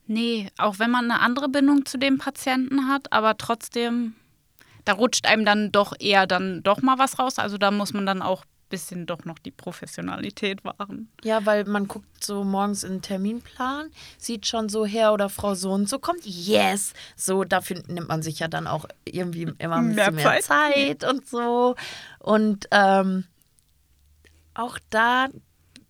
Nee, 0.06 0.50
auch 0.56 0.78
wenn 0.78 0.90
man 0.90 1.10
eine 1.10 1.20
andere 1.20 1.48
Bindung 1.48 1.84
zu 1.86 1.98
dem 1.98 2.18
Patienten 2.18 2.88
hat, 2.88 3.12
aber 3.12 3.36
trotzdem, 3.36 4.14
da 4.84 4.94
rutscht 4.94 5.26
einem 5.26 5.44
dann 5.44 5.70
doch 5.70 5.92
eher 5.98 6.26
dann 6.26 6.62
doch 6.62 6.82
mal 6.82 6.98
was 6.98 7.18
raus. 7.18 7.38
Also 7.38 7.58
da 7.58 7.70
muss 7.70 7.92
man 7.92 8.06
dann 8.06 8.22
auch 8.22 8.44
bisschen 8.68 9.06
doch 9.06 9.24
noch 9.24 9.38
die 9.38 9.50
Professionalität 9.50 10.64
wahren. 10.64 11.10
Ja, 11.24 11.44
weil 11.46 11.64
man 11.64 11.88
guckt 11.88 12.24
so 12.24 12.44
morgens 12.44 12.84
in 12.84 12.94
den 12.94 13.02
Terminplan, 13.02 13.90
sieht 14.18 14.46
schon 14.46 14.68
so 14.68 14.86
Herr 14.86 15.12
oder 15.12 15.28
Frau 15.28 15.54
so 15.54 15.72
und 15.72 15.88
so 15.88 15.98
kommt, 15.98 16.24
yes. 16.24 16.92
So, 17.16 17.44
dafür 17.44 17.82
nimmt 17.88 18.08
man 18.08 18.22
sich 18.22 18.38
ja 18.38 18.48
dann 18.48 18.66
auch 18.66 18.86
irgendwie 19.04 19.52
immer 19.58 19.76
ein 19.76 19.94
Mehr 19.94 20.10
bisschen 20.10 20.30
mehr 20.30 20.40
Zeit, 20.40 21.04
und 21.04 21.26
so. 21.26 21.74
Und 22.18 22.68
ähm, 22.70 23.24
auch 24.54 24.78
da 24.90 25.28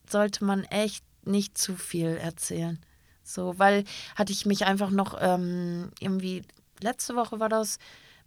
sollte 0.09 0.45
man 0.45 0.65
echt 0.65 1.05
nicht 1.25 1.59
zu 1.59 1.77
viel 1.77 2.17
erzählen. 2.17 2.79
So, 3.23 3.59
weil 3.59 3.85
hatte 4.17 4.33
ich 4.33 4.47
mich 4.47 4.65
einfach 4.65 4.91
noch 4.91 5.17
ähm, 5.21 5.91
irgendwie 6.01 6.43
letzte 6.81 7.15
Woche 7.15 7.41
war 7.41 7.49
das, 7.49 7.79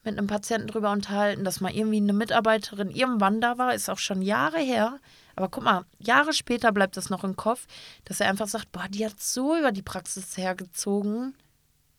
mit 0.03 0.17
einem 0.17 0.27
Patienten 0.27 0.67
drüber 0.67 0.91
unterhalten, 0.91 1.43
dass 1.43 1.61
mal 1.61 1.73
irgendwie 1.73 1.97
eine 1.97 2.13
Mitarbeiterin 2.13 2.89
irgendwann 2.89 3.41
da 3.41 3.57
war, 3.57 3.73
ist 3.73 3.89
auch 3.89 3.99
schon 3.99 4.21
Jahre 4.21 4.59
her. 4.59 4.99
Aber 5.35 5.49
guck 5.49 5.63
mal, 5.63 5.85
Jahre 5.99 6.33
später 6.33 6.71
bleibt 6.71 6.97
das 6.97 7.09
noch 7.09 7.23
im 7.23 7.35
Kopf, 7.35 7.65
dass 8.05 8.19
er 8.19 8.29
einfach 8.29 8.47
sagt, 8.47 8.71
boah, 8.71 8.87
die 8.89 9.05
hat 9.05 9.19
so 9.19 9.57
über 9.57 9.71
die 9.71 9.81
Praxis 9.81 10.37
hergezogen. 10.37 11.35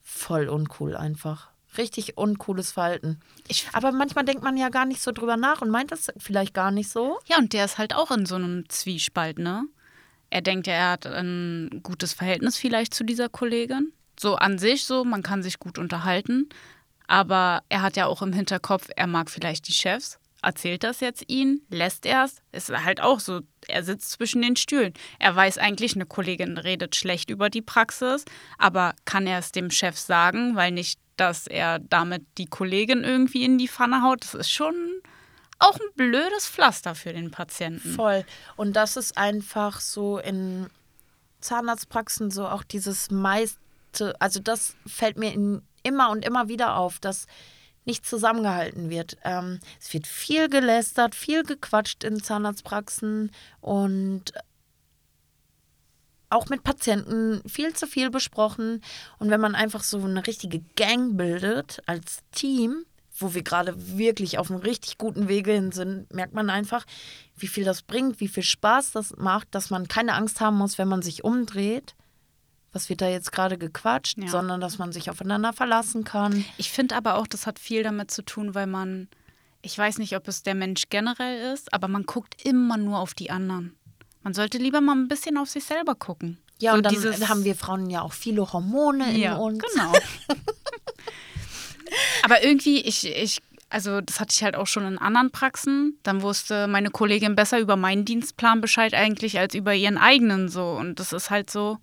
Voll 0.00 0.48
uncool 0.48 0.96
einfach. 0.96 1.50
Richtig 1.78 2.18
uncooles 2.18 2.72
Verhalten. 2.72 3.20
Ich, 3.48 3.68
Aber 3.72 3.92
manchmal 3.92 4.24
denkt 4.24 4.42
man 4.42 4.56
ja 4.56 4.68
gar 4.68 4.84
nicht 4.84 5.00
so 5.00 5.10
drüber 5.10 5.36
nach 5.36 5.62
und 5.62 5.70
meint 5.70 5.90
das 5.90 6.12
vielleicht 6.18 6.52
gar 6.52 6.70
nicht 6.70 6.90
so. 6.90 7.18
ja, 7.26 7.38
und 7.38 7.52
der 7.52 7.64
ist 7.64 7.78
halt 7.78 7.94
auch 7.94 8.10
in 8.10 8.26
so 8.26 8.34
einem 8.34 8.68
Zwiespalt, 8.68 9.38
ne? 9.38 9.64
Er 10.28 10.40
denkt 10.40 10.66
ja, 10.66 10.74
er 10.74 10.90
hat 10.92 11.06
ein 11.06 11.80
gutes 11.82 12.12
Verhältnis 12.14 12.56
vielleicht 12.56 12.94
zu 12.94 13.04
dieser 13.04 13.28
Kollegin. 13.28 13.92
So 14.18 14.36
an 14.36 14.58
sich 14.58 14.84
so, 14.84 15.04
man 15.04 15.22
kann 15.22 15.42
sich 15.42 15.58
gut 15.58 15.78
unterhalten. 15.78 16.48
Aber 17.12 17.62
er 17.68 17.82
hat 17.82 17.98
ja 17.98 18.06
auch 18.06 18.22
im 18.22 18.32
Hinterkopf, 18.32 18.88
er 18.96 19.06
mag 19.06 19.28
vielleicht 19.28 19.68
die 19.68 19.74
Chefs. 19.74 20.18
Erzählt 20.40 20.82
das 20.82 21.00
jetzt 21.00 21.22
ihn? 21.28 21.60
Lässt 21.68 22.06
er 22.06 22.24
es? 22.24 22.40
Ist 22.52 22.70
halt 22.70 23.02
auch 23.02 23.20
so, 23.20 23.40
er 23.68 23.84
sitzt 23.84 24.12
zwischen 24.12 24.40
den 24.40 24.56
Stühlen. 24.56 24.94
Er 25.18 25.36
weiß 25.36 25.58
eigentlich, 25.58 25.94
eine 25.94 26.06
Kollegin 26.06 26.56
redet 26.56 26.96
schlecht 26.96 27.28
über 27.28 27.50
die 27.50 27.60
Praxis, 27.60 28.24
aber 28.56 28.94
kann 29.04 29.26
er 29.26 29.40
es 29.40 29.52
dem 29.52 29.70
Chef 29.70 29.98
sagen, 29.98 30.56
weil 30.56 30.70
nicht, 30.70 30.98
dass 31.18 31.46
er 31.46 31.80
damit 31.80 32.24
die 32.38 32.46
Kollegin 32.46 33.04
irgendwie 33.04 33.44
in 33.44 33.58
die 33.58 33.68
Pfanne 33.68 34.00
haut? 34.02 34.24
Das 34.24 34.32
ist 34.32 34.50
schon 34.50 34.74
auch 35.58 35.74
ein 35.74 35.94
blödes 35.94 36.48
Pflaster 36.48 36.94
für 36.94 37.12
den 37.12 37.30
Patienten. 37.30 37.92
Voll. 37.92 38.24
Und 38.56 38.72
das 38.74 38.96
ist 38.96 39.18
einfach 39.18 39.82
so 39.82 40.16
in 40.18 40.66
Zahnarztpraxen 41.42 42.30
so 42.30 42.48
auch 42.48 42.64
dieses 42.64 43.10
meiste, 43.10 44.18
also 44.18 44.40
das 44.40 44.76
fällt 44.86 45.18
mir 45.18 45.34
in, 45.34 45.60
immer 45.82 46.10
und 46.10 46.24
immer 46.24 46.48
wieder 46.48 46.76
auf, 46.76 46.98
dass 46.98 47.26
nicht 47.84 48.06
zusammengehalten 48.06 48.90
wird. 48.90 49.16
Ähm, 49.24 49.58
es 49.80 49.92
wird 49.92 50.06
viel 50.06 50.48
gelästert, 50.48 51.14
viel 51.14 51.42
gequatscht 51.42 52.04
in 52.04 52.22
Zahnarztpraxen 52.22 53.32
und 53.60 54.32
auch 56.30 56.48
mit 56.48 56.62
Patienten 56.62 57.42
viel 57.46 57.74
zu 57.74 57.86
viel 57.86 58.10
besprochen. 58.10 58.82
Und 59.18 59.30
wenn 59.30 59.40
man 59.40 59.54
einfach 59.54 59.82
so 59.82 59.98
eine 59.98 60.26
richtige 60.26 60.60
Gang 60.76 61.16
bildet 61.16 61.82
als 61.86 62.20
Team, 62.32 62.84
wo 63.18 63.34
wir 63.34 63.42
gerade 63.42 63.74
wirklich 63.98 64.38
auf 64.38 64.50
einem 64.50 64.60
richtig 64.60 64.96
guten 64.96 65.28
Wege 65.28 65.52
hin 65.52 65.72
sind, 65.72 66.12
merkt 66.12 66.32
man 66.32 66.48
einfach, 66.48 66.86
wie 67.36 67.46
viel 67.46 67.64
das 67.64 67.82
bringt, 67.82 68.20
wie 68.20 68.28
viel 68.28 68.42
Spaß 68.42 68.92
das 68.92 69.14
macht, 69.16 69.54
dass 69.54 69.68
man 69.68 69.88
keine 69.88 70.14
Angst 70.14 70.40
haben 70.40 70.56
muss, 70.56 70.78
wenn 70.78 70.88
man 70.88 71.02
sich 71.02 71.22
umdreht. 71.22 71.94
Was 72.72 72.88
wird 72.88 73.02
da 73.02 73.08
jetzt 73.08 73.32
gerade 73.32 73.58
gequatscht, 73.58 74.18
Ja. 74.18 74.28
sondern 74.28 74.60
dass 74.60 74.78
man 74.78 74.92
sich 74.92 75.10
aufeinander 75.10 75.52
verlassen 75.52 76.04
kann. 76.04 76.44
Ich 76.56 76.70
finde 76.70 76.96
aber 76.96 77.16
auch, 77.16 77.26
das 77.26 77.46
hat 77.46 77.58
viel 77.58 77.82
damit 77.82 78.10
zu 78.10 78.22
tun, 78.22 78.54
weil 78.54 78.66
man, 78.66 79.08
ich 79.60 79.76
weiß 79.76 79.98
nicht, 79.98 80.16
ob 80.16 80.26
es 80.28 80.42
der 80.42 80.54
Mensch 80.54 80.84
generell 80.88 81.52
ist, 81.52 81.72
aber 81.74 81.88
man 81.88 82.04
guckt 82.04 82.42
immer 82.44 82.78
nur 82.78 82.98
auf 82.98 83.12
die 83.14 83.30
anderen. 83.30 83.76
Man 84.22 84.34
sollte 84.34 84.58
lieber 84.58 84.80
mal 84.80 84.96
ein 84.96 85.08
bisschen 85.08 85.36
auf 85.36 85.50
sich 85.50 85.64
selber 85.64 85.94
gucken. 85.94 86.38
Ja, 86.60 86.72
So 86.72 86.76
und 86.76 86.84
dann 86.86 87.28
haben 87.28 87.44
wir 87.44 87.56
Frauen 87.56 87.90
ja 87.90 88.02
auch 88.02 88.12
viele 88.12 88.52
Hormone 88.52 89.12
in 89.14 89.20
ja, 89.20 89.34
uns. 89.36 89.58
Genau. 89.74 89.92
aber 92.22 92.44
irgendwie, 92.44 92.80
ich, 92.80 93.04
ich, 93.06 93.38
also 93.68 94.00
das 94.00 94.20
hatte 94.20 94.32
ich 94.32 94.42
halt 94.42 94.54
auch 94.56 94.66
schon 94.66 94.86
in 94.86 94.98
anderen 94.98 95.30
Praxen. 95.30 95.98
Dann 96.04 96.22
wusste 96.22 96.68
meine 96.68 96.90
Kollegin 96.90 97.34
besser 97.34 97.58
über 97.58 97.76
meinen 97.76 98.04
Dienstplan 98.04 98.60
Bescheid 98.60 98.94
eigentlich 98.94 99.38
als 99.38 99.54
über 99.54 99.74
ihren 99.74 99.98
eigenen 99.98 100.48
so. 100.48 100.70
Und 100.70 101.00
das 101.00 101.12
ist 101.12 101.30
halt 101.30 101.50
so, 101.50 101.78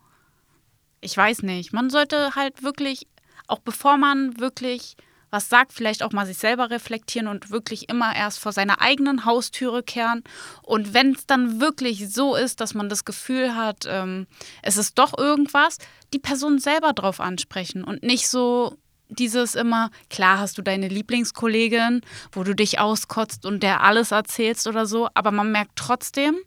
ich 1.01 1.15
weiß 1.15 1.43
nicht. 1.43 1.73
Man 1.73 1.89
sollte 1.89 2.35
halt 2.35 2.63
wirklich, 2.63 3.07
auch 3.47 3.59
bevor 3.59 3.97
man 3.97 4.39
wirklich 4.39 4.95
was 5.31 5.49
sagt, 5.49 5.73
vielleicht 5.73 6.03
auch 6.03 6.11
mal 6.11 6.25
sich 6.25 6.37
selber 6.37 6.69
reflektieren 6.69 7.27
und 7.27 7.51
wirklich 7.51 7.89
immer 7.89 8.15
erst 8.15 8.39
vor 8.39 8.51
seiner 8.51 8.81
eigenen 8.81 9.25
Haustüre 9.25 9.83
kehren. 9.83 10.23
Und 10.63 10.93
wenn 10.93 11.11
es 11.11 11.27
dann 11.27 11.61
wirklich 11.61 12.11
so 12.11 12.35
ist, 12.35 12.61
dass 12.61 12.73
man 12.73 12.89
das 12.89 13.05
Gefühl 13.05 13.55
hat, 13.55 13.85
ähm, 13.87 14.27
es 14.63 14.77
ist 14.77 14.97
doch 14.97 15.17
irgendwas, 15.17 15.77
die 16.13 16.19
Person 16.19 16.59
selber 16.59 16.93
drauf 16.93 17.19
ansprechen 17.19 17.83
und 17.83 18.03
nicht 18.03 18.27
so 18.27 18.75
dieses 19.09 19.55
immer, 19.55 19.89
klar 20.09 20.39
hast 20.39 20.57
du 20.57 20.61
deine 20.61 20.87
Lieblingskollegin, 20.87 22.01
wo 22.31 22.43
du 22.43 22.53
dich 22.55 22.79
auskotzt 22.79 23.45
und 23.45 23.63
der 23.63 23.81
alles 23.81 24.11
erzählst 24.11 24.67
oder 24.67 24.85
so, 24.85 25.09
aber 25.15 25.31
man 25.31 25.51
merkt 25.51 25.71
trotzdem, 25.75 26.37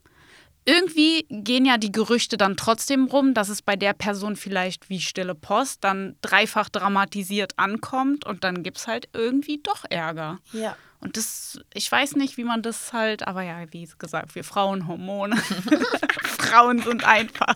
irgendwie 0.65 1.25
gehen 1.29 1.65
ja 1.65 1.77
die 1.77 1.91
Gerüchte 1.91 2.37
dann 2.37 2.57
trotzdem 2.57 3.05
rum, 3.05 3.33
dass 3.33 3.49
es 3.49 3.61
bei 3.61 3.75
der 3.75 3.93
Person 3.93 4.35
vielleicht 4.35 4.89
wie 4.89 5.01
stille 5.01 5.35
Post 5.35 5.83
dann 5.83 6.15
dreifach 6.21 6.69
dramatisiert 6.69 7.53
ankommt 7.57 8.25
und 8.25 8.43
dann 8.43 8.63
gibt 8.63 8.77
es 8.77 8.87
halt 8.87 9.09
irgendwie 9.13 9.59
doch 9.61 9.83
Ärger. 9.89 10.39
Ja. 10.53 10.75
Und 11.03 11.17
das, 11.17 11.59
ich 11.73 11.91
weiß 11.91 12.15
nicht, 12.15 12.37
wie 12.37 12.45
man 12.45 12.61
das 12.61 12.93
halt, 12.93 13.27
aber 13.27 13.41
ja, 13.41 13.57
wie 13.71 13.89
gesagt, 13.97 14.35
wir 14.35 14.45
Frauen 14.45 14.87
Hormone. 14.87 15.35
Frauen 16.23 16.81
sind 16.81 17.03
einfach. 17.03 17.55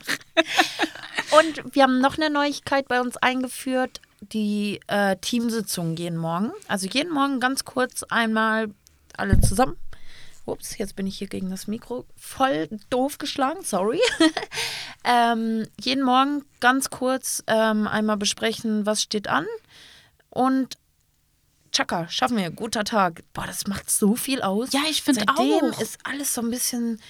Und 1.31 1.73
wir 1.73 1.83
haben 1.83 2.01
noch 2.01 2.17
eine 2.17 2.29
Neuigkeit 2.29 2.89
bei 2.89 2.99
uns 2.99 3.15
eingeführt. 3.15 4.01
Die 4.19 4.81
äh, 4.87 5.15
Teamsitzungen 5.17 5.95
gehen 5.95 6.17
morgen. 6.17 6.51
Also 6.67 6.87
jeden 6.87 7.13
Morgen 7.13 7.39
ganz 7.39 7.63
kurz 7.63 8.03
einmal 8.03 8.69
alle 9.15 9.39
zusammen. 9.39 9.77
Ups, 10.47 10.77
jetzt 10.77 10.95
bin 10.95 11.07
ich 11.07 11.17
hier 11.17 11.27
gegen 11.27 11.49
das 11.49 11.67
Mikro 11.67 12.05
voll 12.15 12.69
doof 12.89 13.17
geschlagen, 13.17 13.63
sorry. 13.63 13.99
ähm, 15.03 15.67
jeden 15.79 16.03
Morgen 16.03 16.43
ganz 16.59 16.89
kurz 16.89 17.43
ähm, 17.47 17.87
einmal 17.87 18.17
besprechen, 18.17 18.85
was 18.85 19.01
steht 19.01 19.27
an. 19.27 19.45
Und 20.29 20.77
tschakka, 21.71 22.07
schaffen 22.09 22.37
wir, 22.37 22.49
guter 22.51 22.83
Tag. 22.83 23.23
Boah, 23.33 23.45
das 23.45 23.67
macht 23.67 23.89
so 23.89 24.15
viel 24.15 24.41
aus. 24.41 24.71
Ja, 24.73 24.81
ich 24.89 25.03
finde 25.03 25.25
Seitdem 25.27 25.71
auch. 25.71 25.81
ist 25.81 25.99
alles 26.03 26.33
so 26.33 26.41
ein 26.41 26.49
bisschen 26.49 27.01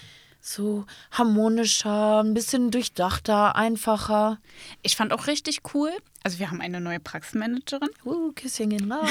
so 0.48 0.86
harmonischer, 1.12 2.24
ein 2.24 2.34
bisschen 2.34 2.72
durchdachter, 2.72 3.56
einfacher. 3.56 4.40
Ich 4.82 4.96
fand 4.96 5.12
auch 5.14 5.28
richtig 5.28 5.60
cool. 5.74 5.92
Also 6.24 6.40
wir 6.40 6.50
haben 6.50 6.62
eine 6.62 6.82
neue 6.82 7.00
Praxismanagerin. 7.00 7.90
Uh, 8.04 8.32
Küsschen 8.34 8.70
gehen 8.70 8.92
raus. 8.92 9.08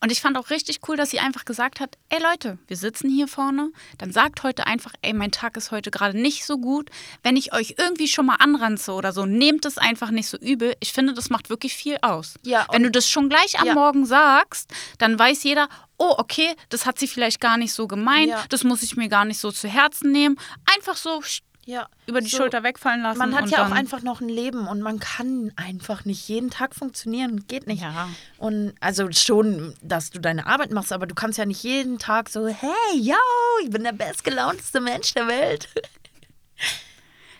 Und 0.00 0.12
ich 0.12 0.20
fand 0.20 0.36
auch 0.36 0.50
richtig 0.50 0.80
cool, 0.88 0.96
dass 0.96 1.10
sie 1.10 1.18
einfach 1.18 1.44
gesagt 1.44 1.80
hat, 1.80 1.96
ey 2.10 2.20
Leute, 2.22 2.58
wir 2.68 2.76
sitzen 2.76 3.10
hier 3.10 3.26
vorne, 3.26 3.70
dann 3.98 4.12
sagt 4.12 4.42
heute 4.44 4.66
einfach, 4.66 4.92
ey, 5.02 5.12
mein 5.12 5.32
Tag 5.32 5.56
ist 5.56 5.70
heute 5.70 5.90
gerade 5.90 6.16
nicht 6.16 6.44
so 6.44 6.58
gut. 6.58 6.90
Wenn 7.22 7.36
ich 7.36 7.52
euch 7.54 7.74
irgendwie 7.78 8.08
schon 8.08 8.26
mal 8.26 8.36
anranze 8.36 8.92
oder 8.92 9.12
so, 9.12 9.26
nehmt 9.26 9.64
es 9.64 9.78
einfach 9.78 10.10
nicht 10.10 10.28
so 10.28 10.36
übel. 10.36 10.74
Ich 10.80 10.92
finde, 10.92 11.14
das 11.14 11.30
macht 11.30 11.50
wirklich 11.50 11.74
viel 11.74 11.98
aus. 12.02 12.34
Ja, 12.44 12.66
Wenn 12.70 12.82
du 12.84 12.90
das 12.90 13.08
schon 13.08 13.28
gleich 13.28 13.58
am 13.58 13.66
Ja. 13.66 13.74
Morgen 13.74 14.06
sagst, 14.06 14.72
dann 14.98 15.18
weiß 15.18 15.42
jeder, 15.42 15.68
oh, 15.98 16.14
okay, 16.18 16.54
das 16.68 16.86
hat 16.86 16.98
sie 16.98 17.08
vielleicht 17.08 17.40
gar 17.40 17.56
nicht 17.56 17.72
so 17.72 17.86
gemeint, 17.86 18.28
Ja. 18.28 18.44
das 18.48 18.64
muss 18.64 18.82
ich 18.82 18.96
mir 18.96 19.08
gar 19.08 19.24
nicht 19.24 19.38
so 19.38 19.50
zu 19.50 19.68
Herzen 19.68 20.12
nehmen. 20.12 20.36
Einfach 20.74 20.96
so 20.96 21.22
ja, 21.66 21.86
über 22.06 22.22
die 22.22 22.28
so, 22.30 22.38
Schulter 22.38 22.62
wegfallen 22.62 23.02
lassen. 23.02 23.18
Man 23.18 23.34
hat 23.34 23.50
ja 23.50 23.66
auch 23.66 23.70
einfach 23.70 24.00
noch 24.00 24.22
ein 24.22 24.28
Leben 24.30 24.66
und 24.66 24.80
man 24.80 25.00
kann 25.00 25.52
einfach 25.56 26.06
nicht 26.06 26.26
jeden 26.26 26.48
Tag 26.48 26.74
funktionieren. 26.74 27.46
Geht 27.46 27.66
nicht. 27.66 27.82
Ja. 27.82 28.08
Und 28.38 28.74
also 28.80 29.12
schon, 29.12 29.74
dass 29.82 30.08
du 30.10 30.18
deine 30.18 30.46
Arbeit 30.46 30.70
machst, 30.70 30.92
aber 30.94 31.06
du 31.06 31.14
kannst 31.14 31.36
ja 31.36 31.44
nicht 31.44 31.62
jeden 31.62 31.98
Tag 31.98 32.30
so, 32.30 32.46
hey, 32.46 32.70
yo, 32.94 33.14
ich 33.62 33.68
bin 33.68 33.84
der 33.84 33.92
bestgelaunteste 33.92 34.80
Mensch 34.80 35.12
der 35.12 35.26
Welt. 35.28 35.68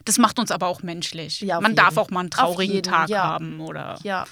Das 0.04 0.16
macht 0.16 0.38
uns 0.38 0.50
aber 0.50 0.68
auch 0.68 0.82
menschlich. 0.82 1.42
Ja, 1.42 1.60
Man 1.60 1.76
darf 1.76 1.90
jeden. 1.90 1.98
auch 1.98 2.10
mal 2.10 2.20
einen 2.20 2.30
traurigen 2.30 2.76
jeden, 2.76 2.90
Tag 2.90 3.10
haben 3.12 3.60
oder. 3.60 3.98
Ja, 4.04 4.24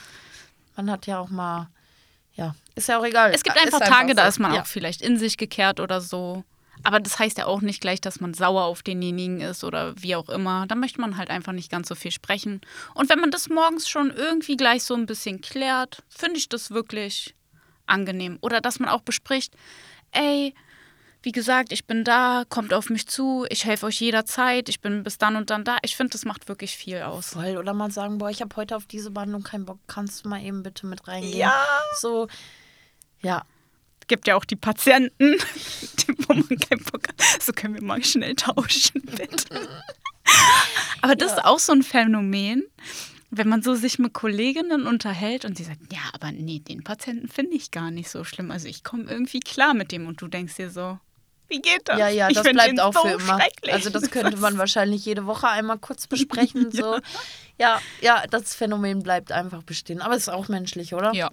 man 0.75 0.91
hat 0.91 1.07
ja 1.07 1.19
auch 1.19 1.29
mal, 1.29 1.69
ja, 2.37 2.55
ist 2.75 2.89
ja 2.89 2.99
auch 2.99 3.05
egal. 3.05 3.33
Es 3.35 3.43
gibt 3.43 3.57
Ist 3.57 3.65
einfach 3.65 3.81
Tage, 3.81 4.15
da 4.15 4.23
so. 4.23 4.29
ist 4.29 4.39
man 4.39 4.55
ja. 4.55 4.63
auch 4.63 4.67
vielleicht 4.67 5.03
in 5.03 5.19
sich 5.19 5.37
gekehrt 5.37 5.81
oder 5.81 6.01
so. 6.01 6.45
Aber 6.83 7.01
das 7.01 7.19
heißt 7.19 7.39
ja 7.39 7.47
auch 7.47 7.63
nicht 7.63 7.81
gleich, 7.81 8.01
dass 8.01 8.21
man 8.21 8.35
sauer 8.35 8.65
auf 8.65 8.83
denjenigen 8.83 9.41
ist 9.41 9.65
oder 9.65 9.95
wie 10.01 10.15
auch 10.15 10.29
immer. 10.29 10.67
Da 10.67 10.75
möchte 10.75 11.01
man 11.01 11.17
halt 11.17 11.31
einfach 11.31 11.53
nicht 11.53 11.71
ganz 11.71 11.89
so 11.89 11.95
viel 11.95 12.11
sprechen. 12.11 12.61
Und 12.95 13.09
wenn 13.09 13.19
man 13.19 13.31
das 13.31 13.49
morgens 13.49 13.89
schon 13.89 14.11
irgendwie 14.11 14.57
gleich 14.57 14.85
so 14.85 14.95
ein 14.95 15.07
bisschen 15.07 15.41
klärt, 15.41 16.03
finde 16.09 16.37
ich 16.37 16.49
das 16.49 16.71
wirklich 16.71 17.35
angenehm. 17.87 18.39
Oder 18.43 18.61
dass 18.61 18.79
man 18.79 18.91
auch 18.91 19.01
bespricht, 19.01 19.55
ey, 20.13 20.55
wie 21.27 21.33
gesagt, 21.33 21.73
ich 21.73 21.87
bin 21.87 22.05
da, 22.05 22.45
kommt 22.49 22.73
auf 22.73 22.89
mich 22.89 23.09
zu, 23.09 23.47
ich 23.51 23.65
helfe 23.65 23.87
euch 23.87 23.99
jederzeit, 24.01 24.69
ich 24.69 24.81
bin 24.81 25.03
bis 25.03 25.19
dann 25.19 25.35
und 25.35 25.51
dann 25.51 25.65
da. 25.65 25.79
Ich 25.83 25.97
finde, 25.97 26.13
das 26.13 26.25
macht 26.25 26.47
wirklich 26.47 26.77
viel 26.77 27.03
aus. 27.03 27.31
Voll. 27.31 27.57
Oder 27.57 27.75
mal 27.75 27.91
sagen, 27.91 28.19
boah, 28.19 28.31
ich 28.31 28.41
habe 28.43 28.55
heute 28.55 28.77
auf 28.77 28.87
diese 28.87 29.11
Behandlung 29.11 29.43
keinen 29.43 29.65
Bock, 29.65 29.81
kannst 29.89 30.25
du 30.25 30.29
mal 30.29 30.41
eben 30.41 30.63
bitte 30.63 30.87
mit 30.87 31.09
reingehen? 31.09 31.37
Ja. 31.37 31.67
So, 31.99 32.29
ja, 33.23 33.45
gibt 34.07 34.29
ja 34.29 34.37
auch 34.37 34.45
die 34.45 34.55
Patienten, 34.55 35.33
die, 35.99 36.15
wo 36.29 36.35
man 36.35 36.47
keinen 36.61 36.85
Bock 36.85 37.09
hat. 37.09 37.43
So 37.43 37.53
können 37.53 37.75
wir 37.75 37.83
mal 37.83 38.05
schnell 38.05 38.37
tauschen, 38.37 39.03
bitte. 39.05 39.69
Aber 41.03 41.17
das 41.17 41.33
ist 41.33 41.45
auch 41.45 41.59
so 41.59 41.73
ein 41.73 41.83
Phänomen, 41.83 42.63
wenn 43.33 43.49
man 43.49 43.65
so 43.65 43.75
sich 43.75 43.99
mit 43.99 44.13
Kolleginnen 44.13 44.87
unterhält 44.87 45.45
und 45.45 45.59
sie 45.59 45.65
sagt, 45.65 45.93
ja, 45.93 45.99
aber 46.13 46.31
nee, 46.31 46.61
den 46.61 46.85
Patienten 46.85 47.27
finde 47.27 47.57
ich 47.57 47.73
gar 47.73 47.91
nicht 47.91 48.11
so 48.11 48.23
schlimm. 48.23 48.53
Also 48.53 48.69
ich 48.69 48.85
komme 48.85 49.11
irgendwie 49.11 49.41
klar 49.41 49.75
mit 49.75 49.91
dem 49.91 50.07
und 50.07 50.23
du 50.23 50.29
denkst 50.29 50.55
dir 50.55 50.71
so, 50.71 51.01
Wie 51.49 51.61
geht 51.61 51.83
das? 51.85 51.99
Ja, 51.99 52.09
ja, 52.09 52.29
ich 52.29 52.35
das 52.37 52.47
find 52.47 52.59
bleibt 52.59 52.81
auch 52.81 52.93
so 52.93 53.03
für 53.03 53.15
immer. 53.15 53.41
schrecklich. 53.41 53.73
Also 53.73 53.91
das 53.91 54.11
könnte 54.11 54.37
man 54.39 54.59
wahrscheinlich 54.59 55.05
jede 55.05 55.27
Woche 55.27 55.49
einmal 55.49 55.79
kurz 55.79 56.07
besprechen. 56.09 56.71
So. 56.71 56.99
Ja, 57.59 57.81
ja, 58.01 58.25
das 58.29 58.55
Phänomen 58.55 59.03
bleibt 59.03 59.33
einfach 59.33 59.63
bestehen. 59.63 60.01
Aber 60.01 60.15
es 60.15 60.23
ist 60.23 60.29
auch 60.29 60.49
menschlich, 60.49 60.95
oder? 60.95 61.13
Ja. 61.15 61.31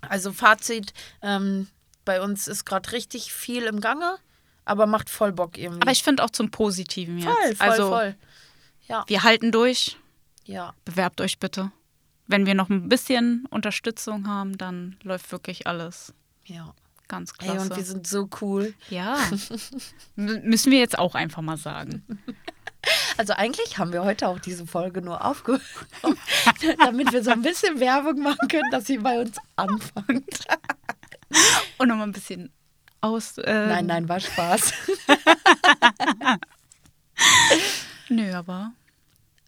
Also 0.00 0.32
Fazit, 0.32 0.92
ähm, 1.22 1.68
bei 2.04 2.20
uns 2.20 2.48
ist 2.48 2.64
gerade 2.64 2.92
richtig 2.92 3.32
viel 3.32 3.64
im 3.64 3.80
Gange, 3.80 4.16
aber 4.64 4.86
macht 4.86 5.10
voll 5.10 5.32
Bock 5.32 5.58
irgendwie. 5.58 5.82
Aber 5.82 5.90
ich 5.90 6.02
finde 6.02 6.24
auch 6.24 6.30
zum 6.30 6.50
Positiven 6.50 7.18
jetzt. 7.18 7.26
voll, 7.26 7.54
voll, 7.56 7.68
also, 7.68 7.88
voll. 7.88 8.14
wir 9.06 9.22
halten 9.22 9.52
durch. 9.52 9.96
Ja, 10.44 10.74
Bewerbt 10.84 11.20
euch 11.20 11.38
bitte. 11.38 11.72
Wenn 12.26 12.46
wir 12.46 12.54
noch 12.54 12.70
ein 12.70 12.88
bisschen 12.88 13.46
Unterstützung 13.50 14.28
haben, 14.28 14.56
dann 14.56 14.96
läuft 15.02 15.32
wirklich 15.32 15.66
alles 15.66 16.14
ja. 16.44 16.74
Ganz 17.08 17.32
Ey, 17.40 17.46
klasse. 17.48 17.60
und 17.70 17.76
wir 17.76 17.84
sind 17.84 18.06
so 18.06 18.28
cool. 18.40 18.74
ja. 18.90 19.18
Müssen 20.16 20.70
wir 20.72 20.78
jetzt 20.78 20.98
auch 20.98 21.14
einfach 21.14 21.42
mal 21.42 21.56
sagen. 21.56 22.04
Also 23.16 23.32
eigentlich 23.32 23.78
haben 23.78 23.92
wir 23.92 24.04
heute 24.04 24.28
auch 24.28 24.38
diese 24.38 24.66
Folge 24.66 25.02
nur 25.02 25.24
aufgenommen, 25.24 25.62
damit 26.78 27.12
wir 27.12 27.22
so 27.24 27.30
ein 27.30 27.42
bisschen 27.42 27.80
Werbung 27.80 28.20
machen 28.22 28.48
können, 28.48 28.70
dass 28.70 28.86
sie 28.86 28.98
bei 28.98 29.20
uns 29.20 29.36
anfängt. 29.56 30.46
Und 31.78 31.88
nochmal 31.88 32.06
ein 32.06 32.12
bisschen 32.12 32.52
aus. 33.00 33.36
Äh, 33.38 33.66
Nein, 33.66 33.86
nein, 33.86 34.08
war 34.08 34.20
Spaß. 34.20 34.72
Nö, 38.08 38.32
aber. 38.34 38.72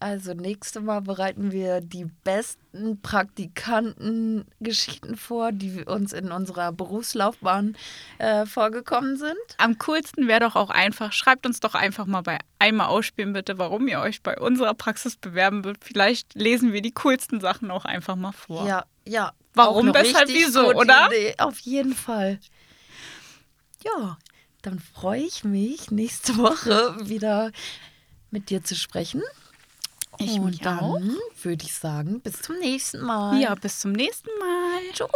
Also 0.01 0.33
nächste 0.33 0.81
Mal 0.81 1.01
bereiten 1.01 1.51
wir 1.51 1.79
die 1.79 2.05
besten 2.23 2.99
Praktikanten-Geschichten 3.03 5.15
vor, 5.15 5.51
die 5.51 5.85
uns 5.85 6.11
in 6.11 6.31
unserer 6.31 6.71
Berufslaufbahn 6.71 7.77
äh, 8.17 8.47
vorgekommen 8.47 9.17
sind. 9.17 9.37
Am 9.59 9.77
coolsten 9.77 10.27
wäre 10.27 10.39
doch 10.39 10.55
auch 10.55 10.71
einfach, 10.71 11.13
schreibt 11.13 11.45
uns 11.45 11.59
doch 11.59 11.75
einfach 11.75 12.07
mal 12.07 12.21
bei 12.21 12.39
einmal 12.57 12.87
ausspielen 12.87 13.33
bitte, 13.33 13.59
warum 13.59 13.87
ihr 13.87 13.99
euch 13.99 14.23
bei 14.23 14.39
unserer 14.39 14.73
Praxis 14.73 15.17
bewerben 15.17 15.63
würdet. 15.63 15.83
Vielleicht 15.83 16.33
lesen 16.33 16.73
wir 16.73 16.81
die 16.81 16.93
coolsten 16.93 17.39
Sachen 17.39 17.69
auch 17.69 17.85
einfach 17.85 18.15
mal 18.15 18.31
vor. 18.31 18.67
Ja, 18.67 18.85
ja. 19.07 19.33
Warum, 19.53 19.93
weshalb, 19.93 20.29
wieso, 20.29 20.73
oder? 20.73 21.09
Idee, 21.11 21.35
auf 21.37 21.59
jeden 21.59 21.93
Fall. 21.93 22.39
Ja, 23.83 24.17
dann 24.63 24.79
freue 24.79 25.21
ich 25.21 25.43
mich, 25.43 25.91
nächste 25.91 26.37
Woche 26.37 26.95
wieder 27.07 27.51
mit 28.31 28.49
dir 28.49 28.63
zu 28.63 28.75
sprechen. 28.75 29.21
Ich 30.23 30.37
Und 30.39 30.45
mich 30.51 30.61
auch. 30.61 30.63
dann 30.99 31.17
würde 31.41 31.65
ich 31.65 31.73
sagen, 31.73 32.21
bis 32.21 32.41
zum 32.41 32.57
nächsten 32.59 33.01
Mal. 33.01 33.39
Ja, 33.41 33.55
bis 33.55 33.79
zum 33.79 33.91
nächsten 33.91 34.29
Mal. 34.39 34.81
Tschüss. 34.93 35.07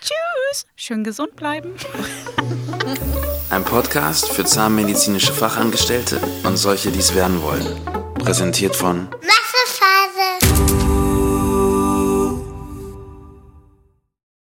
Tschüss. 0.00 0.66
Schön 0.76 1.04
gesund 1.04 1.36
bleiben. 1.36 1.74
Ein 3.50 3.64
Podcast 3.64 4.28
für 4.30 4.44
zahnmedizinische 4.44 5.32
Fachangestellte 5.32 6.20
und 6.44 6.56
solche, 6.56 6.90
die 6.90 7.00
es 7.00 7.14
werden 7.14 7.42
wollen. 7.42 7.66
Präsentiert 8.14 8.76
von 8.76 9.08